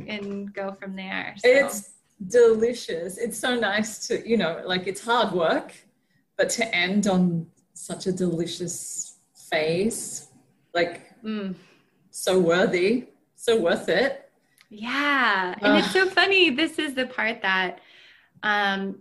[0.07, 1.49] and go from there so.
[1.49, 1.95] it's
[2.27, 5.73] delicious it's so nice to you know like it's hard work
[6.37, 7.47] but to end on
[7.81, 9.17] such a delicious
[9.51, 10.29] phase.
[10.75, 11.55] Like, mm.
[12.11, 13.07] so worthy,
[13.37, 14.31] so worth it.
[14.69, 15.55] Yeah.
[15.61, 16.51] And it's so funny.
[16.51, 17.81] This is the part that,
[18.43, 19.01] um,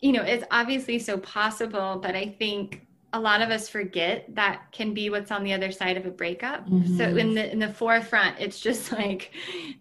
[0.00, 4.70] you know, it's obviously so possible, but I think a lot of us forget that
[4.70, 6.68] can be what's on the other side of a breakup.
[6.68, 6.98] Mm-hmm.
[6.98, 9.32] So in the in the forefront, it's just like,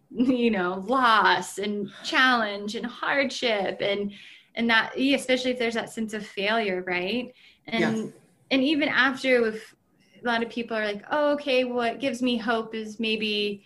[0.09, 4.13] you know, loss and challenge and hardship and
[4.55, 7.33] and that especially if there's that sense of failure, right?
[7.67, 8.13] And
[8.51, 9.75] and even after with
[10.23, 13.63] a lot of people are like oh okay what gives me hope is maybe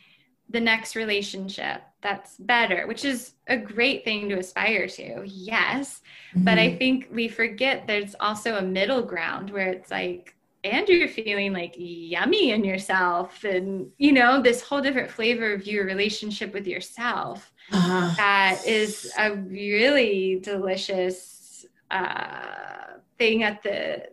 [0.50, 6.02] the next relationship that's better which is a great thing to aspire to yes
[6.32, 6.44] mm-hmm.
[6.44, 6.78] but i mm-hmm.
[6.78, 11.74] think we forget there's also a middle ground where it's like and you're feeling like
[11.78, 17.52] yummy in yourself and you know this whole different flavor of your relationship with yourself
[17.72, 18.14] uh-huh.
[18.18, 24.04] that is a really delicious uh, thing at the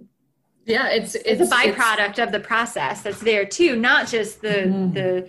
[0.68, 4.40] yeah it's it's, it's a byproduct it's, of the process that's there too not just
[4.42, 4.94] the mm.
[4.94, 5.28] the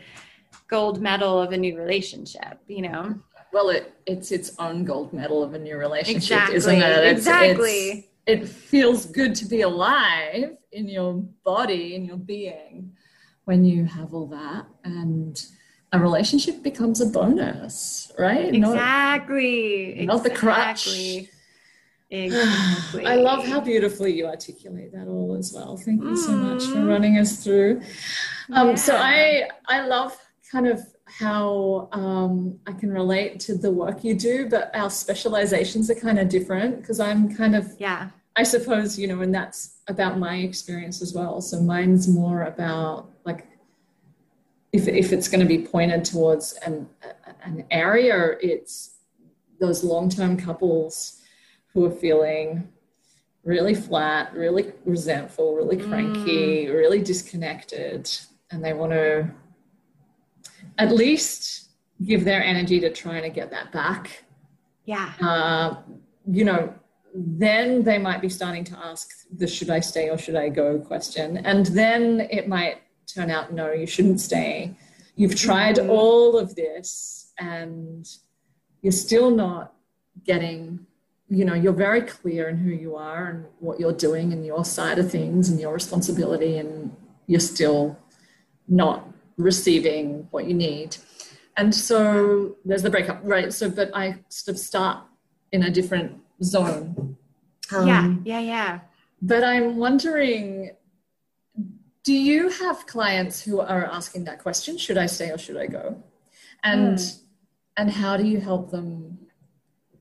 [0.68, 3.16] gold medal of a new relationship you know?
[3.52, 6.56] Well it it's its own gold medal of a new relationship exactly.
[6.56, 7.04] isn't it?
[7.06, 11.14] It's, exactly it's, it feels good to be alive in your
[11.44, 12.92] body in your being
[13.46, 15.44] when you have all that and
[15.92, 18.54] a relationship becomes a bonus right?
[18.54, 20.88] Exactly not, not the crutch
[22.12, 23.05] Exactly.
[23.05, 25.78] I love how beautifully you articulate that all as well.
[25.78, 26.88] Thank you so much for mm.
[26.88, 27.82] running us through.
[28.51, 28.76] Um, yeah.
[28.76, 30.18] So I I love
[30.51, 35.89] kind of how um, I can relate to the work you do, but our specializations
[35.91, 38.10] are kind of different because I'm kind of yeah.
[38.36, 41.41] I suppose you know, and that's about my experience as well.
[41.41, 43.45] So mine's more about like
[44.72, 46.89] if if it's going to be pointed towards an
[47.43, 48.95] an area, it's
[49.60, 51.18] those long term couples
[51.74, 52.67] who are feeling
[53.43, 56.74] really flat, really resentful, really cranky, mm.
[56.74, 58.09] really disconnected,
[58.51, 59.30] and they want to
[60.78, 61.70] at least
[62.05, 64.24] give their energy to trying to get that back.
[64.86, 65.13] Yeah.
[65.22, 65.76] Uh,
[66.26, 66.74] you know,
[67.13, 70.80] then they might be starting to ask the should I stay or should I go
[70.80, 71.38] question.
[71.38, 74.76] And then it might turn out, no, you shouldn't stay.
[75.15, 78.07] You've tried mm all of this and
[78.82, 79.74] you're still not
[80.24, 80.86] getting
[81.30, 84.65] you know you're very clear in who you are and what you're doing and your
[84.65, 86.95] side of things and your responsibility and
[87.27, 87.97] you're still
[88.67, 89.07] not
[89.38, 90.97] receiving what you need.
[91.55, 93.53] And so there's the breakup right?
[93.53, 95.03] So but i sort of start
[95.51, 97.17] in a different zone.
[97.71, 98.80] Um, yeah yeah yeah.
[99.21, 100.71] but i'm wondering
[102.03, 105.67] do you have clients who are asking that question should i stay or should i
[105.67, 106.01] go?
[106.63, 107.19] And mm.
[107.77, 109.19] and how do you help them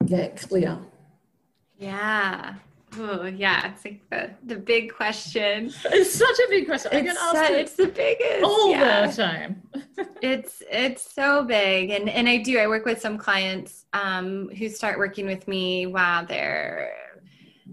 [0.07, 0.79] get clear
[1.79, 2.55] yeah
[2.97, 5.73] Oh yeah, it's like the, the big question.
[5.87, 6.91] It's such a big question.
[6.95, 7.61] I it's, get it.
[7.61, 9.07] it's the biggest all yeah.
[9.07, 9.63] the time.
[10.23, 12.59] it's it's so big, and and I do.
[12.59, 16.93] I work with some clients um, who start working with me while they're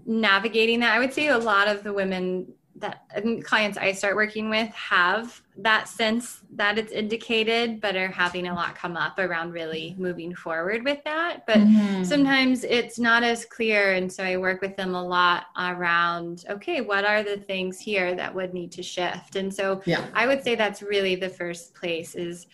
[0.04, 0.94] navigating that.
[0.94, 3.06] I would say a lot of the women that
[3.44, 8.54] clients I start working with have that sense that it's indicated, but are having a
[8.54, 11.46] lot come up around really moving forward with that.
[11.46, 12.04] But mm-hmm.
[12.04, 13.92] sometimes it's not as clear.
[13.92, 18.14] And so I work with them a lot around, okay, what are the things here
[18.14, 19.36] that would need to shift?
[19.36, 20.04] And so yeah.
[20.12, 22.46] I would say that's really the first place is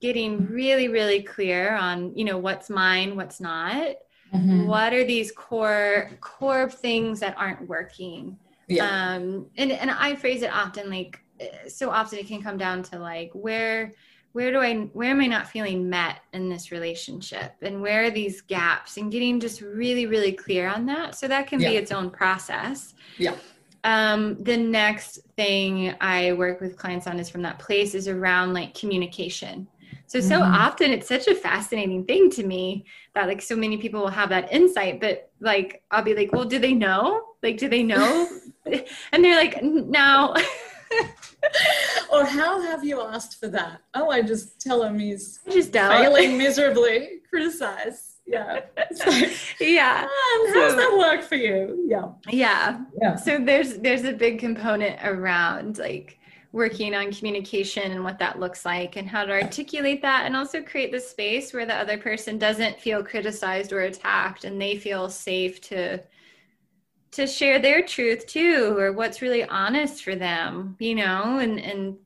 [0.00, 3.96] getting really, really clear on, you know, what's mine, what's not.
[4.34, 4.66] Mm-hmm.
[4.66, 8.38] What are these core core things that aren't working?
[8.70, 9.14] Yeah.
[9.14, 11.20] Um, and, and I phrase it often like,
[11.68, 13.92] so often it can come down to like, where,
[14.32, 17.54] where do I, where am I not feeling met in this relationship?
[17.62, 21.16] And where are these gaps and getting just really, really clear on that.
[21.16, 21.70] So that can yeah.
[21.70, 22.94] be its own process.
[23.18, 23.34] Yeah.
[23.82, 28.52] Um, the next thing I work with clients on is from that place is around
[28.52, 29.66] like communication.
[30.06, 30.54] So, so mm-hmm.
[30.54, 34.28] often it's such a fascinating thing to me that like so many people will have
[34.28, 37.22] that insight, but like I'll be like, well, do they know?
[37.42, 38.28] Like, do they know
[39.12, 40.34] and they're like, no.
[42.12, 43.80] or how have you asked for that?
[43.94, 48.16] Oh, I just tell him he's I just failing miserably, criticize.
[48.26, 48.60] Yeah.
[49.60, 50.02] yeah.
[50.04, 51.84] Um, how's so, that work for you?
[51.88, 52.08] Yeah.
[52.28, 52.80] Yeah.
[53.00, 53.16] Yeah.
[53.16, 56.18] So there's there's a big component around like
[56.52, 60.62] working on communication and what that looks like and how to articulate that and also
[60.62, 65.08] create the space where the other person doesn't feel criticized or attacked and they feel
[65.08, 66.00] safe to
[67.12, 71.96] to share their truth too or what's really honest for them you know and and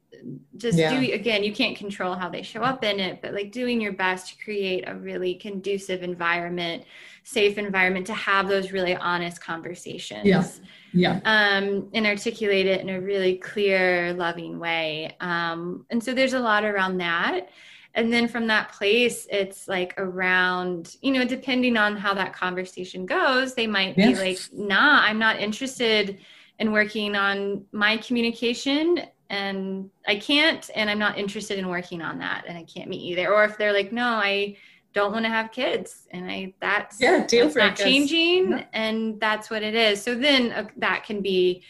[0.57, 0.99] just yeah.
[0.99, 3.93] do again you can't control how they show up in it but like doing your
[3.93, 6.85] best to create a really conducive environment
[7.25, 10.25] safe environment to have those really honest conversations.
[10.25, 10.45] Yeah.
[10.93, 11.21] Yeah.
[11.25, 15.17] Um and articulate it in a really clear loving way.
[15.21, 17.49] Um and so there's a lot around that
[17.95, 23.07] and then from that place it's like around you know depending on how that conversation
[23.07, 24.19] goes they might yes.
[24.19, 26.19] be like nah i'm not interested
[26.59, 32.19] in working on my communication and i can't and i'm not interested in working on
[32.19, 34.57] that and i can't meet you there or if they're like no i
[34.93, 38.65] don't want to have kids and i that's yeah deal that's not changing yeah.
[38.73, 41.63] and that's what it is so then uh, that can be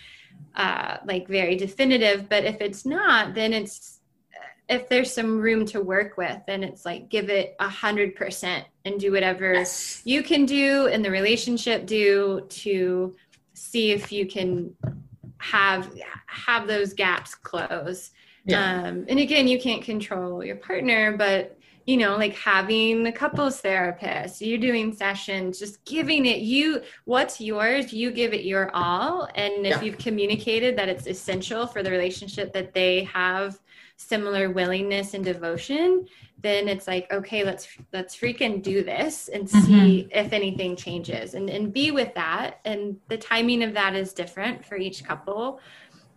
[0.57, 4.01] uh, like very definitive but if it's not then it's
[4.69, 8.65] if there's some room to work with and it's like give it a hundred percent
[8.85, 10.01] and do whatever yes.
[10.05, 13.15] you can do in the relationship do to
[13.53, 14.75] see if you can
[15.39, 15.91] have
[16.27, 18.11] have those gaps close
[18.47, 18.83] yeah.
[18.87, 23.61] um, and again you can't control your partner but you know like having a couples
[23.61, 29.29] therapist you doing sessions just giving it you what's yours you give it your all
[29.35, 29.83] and if yeah.
[29.83, 33.59] you've communicated that it's essential for the relationship that they have
[33.97, 36.07] similar willingness and devotion
[36.45, 40.09] then it's like okay let's let's freaking do this and see mm-hmm.
[40.13, 42.61] if anything changes and and be with that.
[42.67, 45.59] And the timing of that is different for each couple.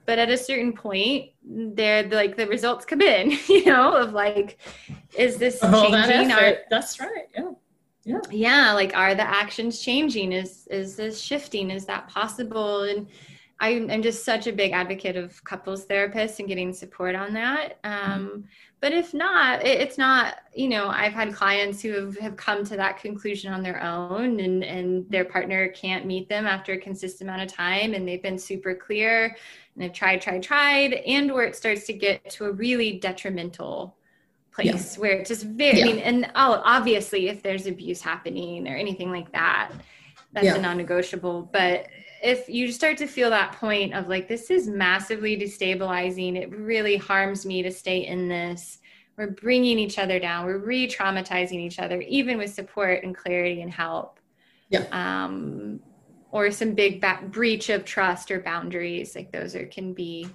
[0.06, 4.60] But at a certain point they're like the results come in you know of like
[5.18, 6.28] is this changing?
[6.28, 7.30] That our, that's right.
[7.34, 7.52] Yeah.
[8.04, 8.20] Yeah.
[8.30, 10.34] Yeah like are the actions changing?
[10.34, 11.72] Is is this shifting?
[11.72, 12.84] Is that possible?
[12.84, 13.08] And
[13.60, 17.80] I'm, I'm just such a big advocate of couples therapists and getting support on that.
[17.84, 18.43] Um,
[18.82, 22.64] but if not, it, it's not, you know, I've had clients who have, have come
[22.66, 26.78] to that conclusion on their own and, and their partner can't meet them after a
[26.78, 31.34] consistent amount of time and they've been super clear and they've tried, tried, tried, and
[31.34, 33.95] where it starts to get to a really detrimental
[34.51, 35.01] place yeah.
[35.01, 35.86] where it's just very, yeah.
[35.86, 39.72] I mean, and oh, obviously if there's abuse happening or anything like that,
[40.34, 40.55] that's yeah.
[40.55, 41.88] a non-negotiable, but
[42.24, 46.97] if you start to feel that point of like this is massively destabilizing it really
[46.97, 48.80] harms me to stay in this.
[49.18, 50.45] We're bringing each other down.
[50.45, 54.20] We're re-traumatizing each other even with support and clarity and help.
[54.70, 54.86] Yeah.
[54.91, 55.80] Um
[56.32, 60.28] or some big ba- breach of trust or boundaries like those are can be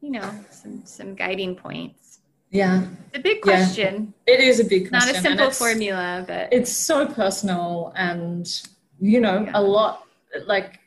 [0.00, 2.20] you know some some guiding points.
[2.50, 2.86] Yeah.
[3.08, 4.14] It's a big question.
[4.26, 4.34] Yeah.
[4.34, 8.46] it is a big question not a simple formula but it's so personal and
[9.00, 9.50] you know yeah.
[9.54, 10.06] a lot
[10.46, 10.78] like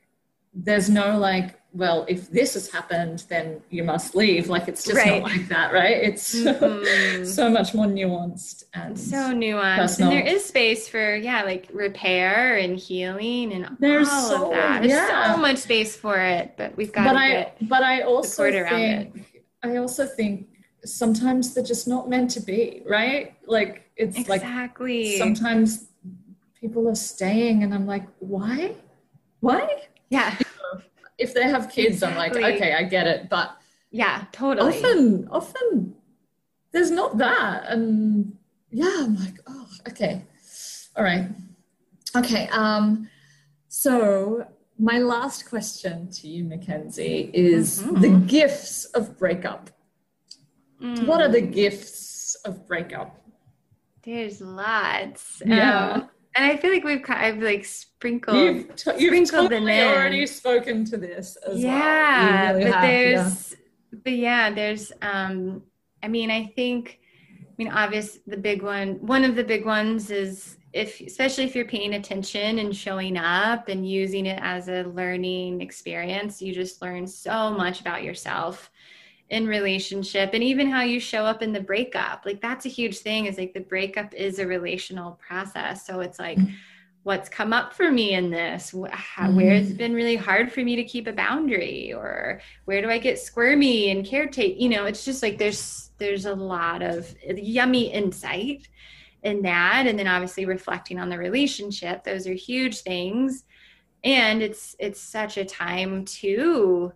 [0.64, 4.50] there's no like well, if this has happened, then you must leave.
[4.50, 5.22] Like it's just right.
[5.22, 5.98] not like that, right?
[5.98, 7.24] It's mm-hmm.
[7.24, 9.78] so much more nuanced and so nuanced.
[9.78, 10.12] Personal.
[10.12, 14.52] And there is space for yeah, like repair and healing and There's all so, of
[14.54, 14.82] that.
[14.82, 15.36] There's yeah.
[15.36, 19.44] so much space for it, but we've got but to I, but I also think
[19.62, 20.48] I also think
[20.84, 23.36] sometimes they're just not meant to be, right?
[23.46, 25.10] Like it's exactly.
[25.10, 25.90] like sometimes
[26.60, 28.74] people are staying and I'm like, why?
[29.42, 29.84] Why?
[30.10, 30.36] Yeah
[31.18, 32.24] if they have kids, exactly.
[32.24, 33.30] I'm like, okay, I get it.
[33.30, 33.58] But
[33.92, 34.78] yeah, totally.
[34.78, 35.96] Often, often
[36.72, 37.66] there's not that.
[37.68, 38.38] And
[38.72, 40.24] yeah, I'm like, oh, okay.
[40.96, 41.30] All right.
[42.16, 42.48] Okay.
[42.52, 43.10] Um,
[43.68, 44.46] so
[44.80, 48.02] my last question to you, Mackenzie, is mm-hmm.
[48.02, 49.70] the gifts of breakup.
[50.82, 51.08] Mm.
[51.08, 53.20] What are the gifts of breakup?
[54.04, 55.42] There's lots.
[55.46, 55.92] Yeah.
[55.92, 59.82] Um, and I feel like we've kind of like sprinkled you've, t- you've sprinkled totally
[59.82, 62.54] already spoken to this as yeah, well.
[62.54, 64.00] Really but have, there's yeah.
[64.04, 65.64] but yeah, there's um
[66.04, 67.00] I mean I think
[67.42, 71.56] I mean obvious the big one one of the big ones is if especially if
[71.56, 76.82] you're paying attention and showing up and using it as a learning experience, you just
[76.84, 78.70] learn so much about yourself
[79.30, 82.24] in relationship and even how you show up in the breakup.
[82.26, 85.86] Like that's a huge thing is like the breakup is a relational process.
[85.86, 86.54] So it's like mm-hmm.
[87.04, 88.74] what's come up for me in this?
[88.92, 89.36] How, mm-hmm.
[89.36, 92.98] where it's been really hard for me to keep a boundary or where do i
[92.98, 94.60] get squirmy and caretake?
[94.60, 98.70] You know it's just like there's there's a lot of yummy insight
[99.24, 99.88] in that.
[99.88, 103.44] And then obviously reflecting on the relationship those are huge things.
[104.06, 106.94] And it's it's such a time to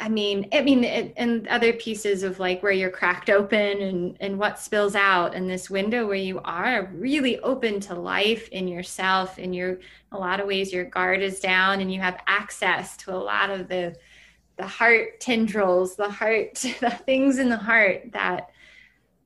[0.00, 4.16] I mean, I mean, it, and other pieces of like where you're cracked open and
[4.18, 8.66] and what spills out, and this window where you are really open to life in
[8.66, 9.78] yourself, and you're
[10.10, 13.50] a lot of ways your guard is down, and you have access to a lot
[13.50, 13.94] of the
[14.56, 18.50] the heart tendrils, the heart, the things in the heart that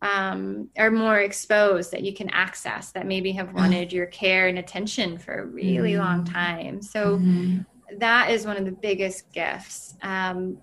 [0.02, 4.58] um, are more exposed that you can access that maybe have wanted your care and
[4.58, 6.02] attention for a really mm-hmm.
[6.02, 6.82] long time.
[6.82, 7.18] So.
[7.18, 7.60] Mm-hmm
[8.00, 9.94] that is one of the biggest gifts.
[10.02, 10.58] Um,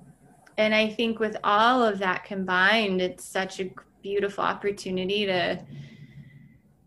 [0.58, 3.72] and I think with all of that combined, it's such a
[4.02, 5.64] beautiful opportunity to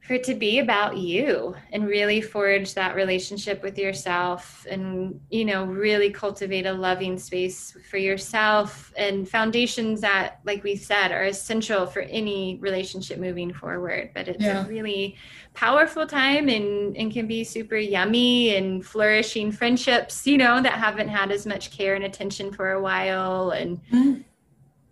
[0.04, 5.46] for it to be about you and really forge that relationship with yourself and you
[5.46, 11.24] know really cultivate a loving space for yourself and foundations that like we said are
[11.24, 14.66] essential for any relationship moving forward but it's yeah.
[14.66, 15.16] a really
[15.54, 21.08] powerful time and and can be super yummy and flourishing friendships you know that haven't
[21.08, 24.22] had as much care and attention for a while and mm.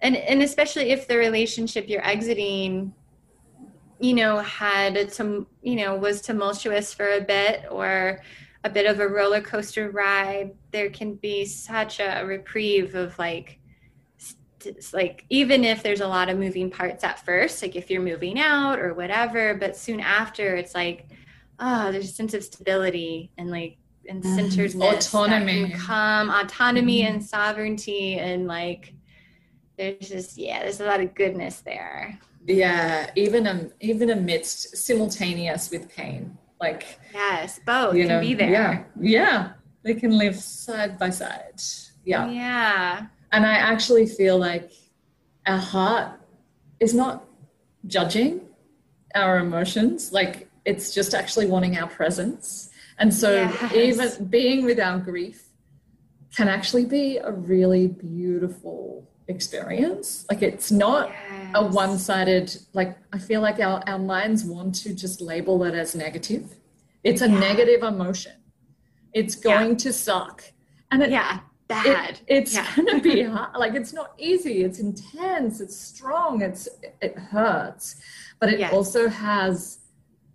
[0.01, 2.95] and and especially if the relationship you're exiting
[4.03, 8.21] you know, had some, you know, was tumultuous for a bit or
[8.65, 13.61] a bit of a roller coaster ride, there can be such a reprieve of like,
[14.93, 18.41] like even if there's a lot of moving parts at first, like if you're moving
[18.41, 21.07] out or whatever, but soon after it's like,
[21.61, 23.77] oh, there's a sense of stability and like
[24.09, 24.35] and mm-hmm.
[24.35, 27.15] centeredness, autonomy, come autonomy mm-hmm.
[27.15, 28.95] and sovereignty, and like
[29.77, 35.71] there's just yeah, there's a lot of goodness there yeah even um, even amidst simultaneous
[35.71, 38.51] with pain like yes both you know, can be there.
[38.51, 41.61] yeah yeah they can live side by side
[42.05, 42.29] yeah.
[42.29, 43.07] Yeah.
[43.31, 44.73] And i actually feel like
[45.47, 46.21] our heart
[46.81, 47.25] is not
[47.87, 48.41] judging
[49.15, 52.71] our emotions like it's just actually wanting our presence.
[52.99, 53.75] And so yes.
[53.75, 55.45] even being with our grief
[56.37, 63.19] can actually be a really beautiful experience like it's not yes a one-sided like i
[63.19, 66.55] feel like our, our minds want to just label it as negative
[67.05, 67.39] it's a yeah.
[67.39, 68.33] negative emotion
[69.13, 69.77] it's going yeah.
[69.77, 70.43] to suck
[70.91, 72.67] and it, yeah bad it, it's yeah.
[72.77, 73.57] going to be hard.
[73.57, 76.69] like it's not easy it's intense it's strong it's
[77.01, 77.97] it hurts
[78.41, 78.73] but it yes.
[78.73, 79.79] also has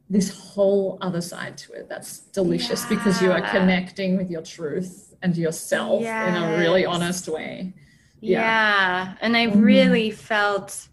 [0.09, 5.13] this whole other side to it that's delicious because you are connecting with your truth
[5.21, 6.29] and yourself yes.
[6.29, 7.73] in a really honest way
[8.19, 9.15] yeah, yeah.
[9.21, 9.61] and i mm-hmm.
[9.61, 10.87] really felt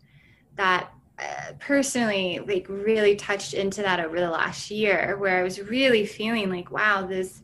[0.57, 5.61] that uh, personally like really touched into that over the last year where I was
[5.61, 7.43] really feeling like wow this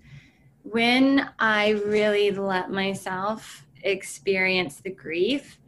[0.64, 5.58] when I really let myself experience the grief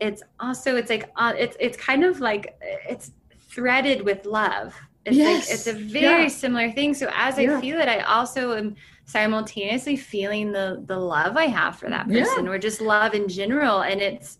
[0.00, 3.12] it's also it's like uh, it's it's kind of like it's
[3.50, 4.74] threaded with love
[5.04, 5.46] it's yes.
[5.46, 6.28] like it's a very yeah.
[6.28, 7.58] similar thing so as yeah.
[7.58, 8.74] I feel it I also am
[9.04, 12.50] simultaneously feeling the the love I have for that person yeah.
[12.50, 14.38] or just love in general and it's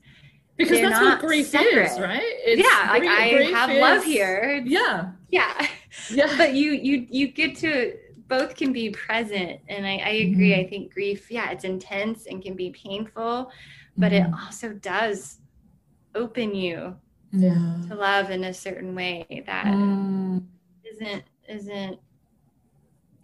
[0.56, 1.90] because that's what grief separate.
[1.90, 5.66] is right it's yeah like i have is, love here yeah yeah
[6.10, 7.92] yeah but you you you get to
[8.28, 9.60] both can be present.
[9.68, 10.50] And I, I agree.
[10.50, 10.66] Mm-hmm.
[10.66, 13.50] I think grief, yeah, it's intense and can be painful,
[13.96, 14.32] but mm-hmm.
[14.32, 15.38] it also does
[16.14, 16.96] open you
[17.32, 17.76] yeah.
[17.88, 20.42] to love in a certain way that mm.
[21.00, 21.98] not isn't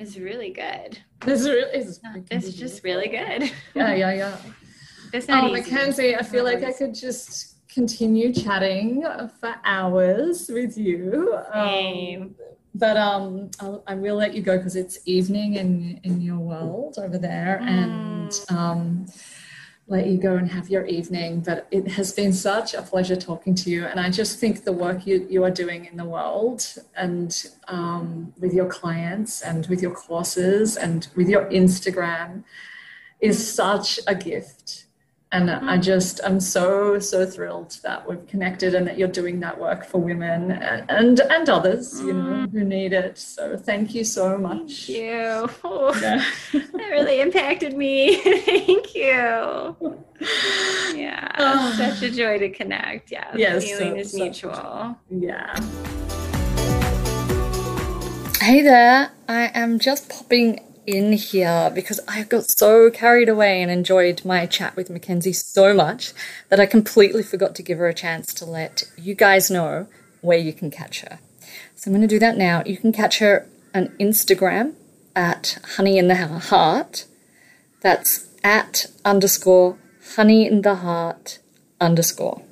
[0.01, 0.99] is really good.
[1.25, 2.01] This really is.
[2.31, 3.53] It's just really good.
[3.75, 4.37] Yeah, yeah, yeah.
[5.13, 5.71] it's not oh, easy.
[5.71, 9.03] Mackenzie, I feel like I could just continue chatting
[9.39, 11.39] for hours with you.
[11.53, 12.23] Same.
[12.23, 12.35] Um,
[12.75, 16.97] but um, I'll, I will let you go because it's evening in in your world
[16.99, 17.69] over there, mm.
[17.69, 19.07] and um,
[19.91, 21.41] let you go and have your evening.
[21.41, 23.85] But it has been such a pleasure talking to you.
[23.85, 26.65] And I just think the work you, you are doing in the world
[26.97, 27.31] and
[27.67, 32.45] um, with your clients and with your courses and with your Instagram
[33.21, 34.87] is such a gift.
[35.33, 35.69] And mm-hmm.
[35.69, 39.85] I just, I'm so, so thrilled that we've connected and that you're doing that work
[39.85, 42.51] for women and, and, and others, you know, mm.
[42.51, 43.17] who need it.
[43.17, 44.87] So thank you so much.
[44.87, 45.51] Thank you.
[45.63, 46.25] Oh, yeah.
[46.53, 48.17] that really impacted me.
[48.41, 49.77] thank you.
[50.95, 51.33] Yeah.
[51.39, 51.75] Oh.
[51.79, 53.11] Such a joy to connect.
[53.11, 53.35] Yeah.
[53.35, 53.63] Yes.
[53.63, 54.99] The feeling so, is mutual.
[55.09, 55.55] Yeah.
[58.43, 59.11] Hey there.
[59.29, 60.61] I am just popping
[60.91, 65.75] in here because I got so carried away and enjoyed my chat with Mackenzie so
[65.75, 66.13] much
[66.49, 69.87] that I completely forgot to give her a chance to let you guys know
[70.21, 71.19] where you can catch her.
[71.75, 72.63] So I'm going to do that now.
[72.67, 74.75] You can catch her on Instagram
[75.17, 77.07] at honey in the heart.
[77.81, 79.79] That's at underscore
[80.17, 81.39] honey in the heart
[81.81, 82.43] underscore.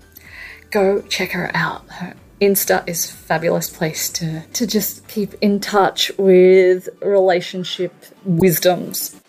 [0.69, 1.89] Go check her out.
[1.89, 7.91] Her Insta is fabulous place to, to just keep in touch with relationship
[8.23, 9.19] wisdoms.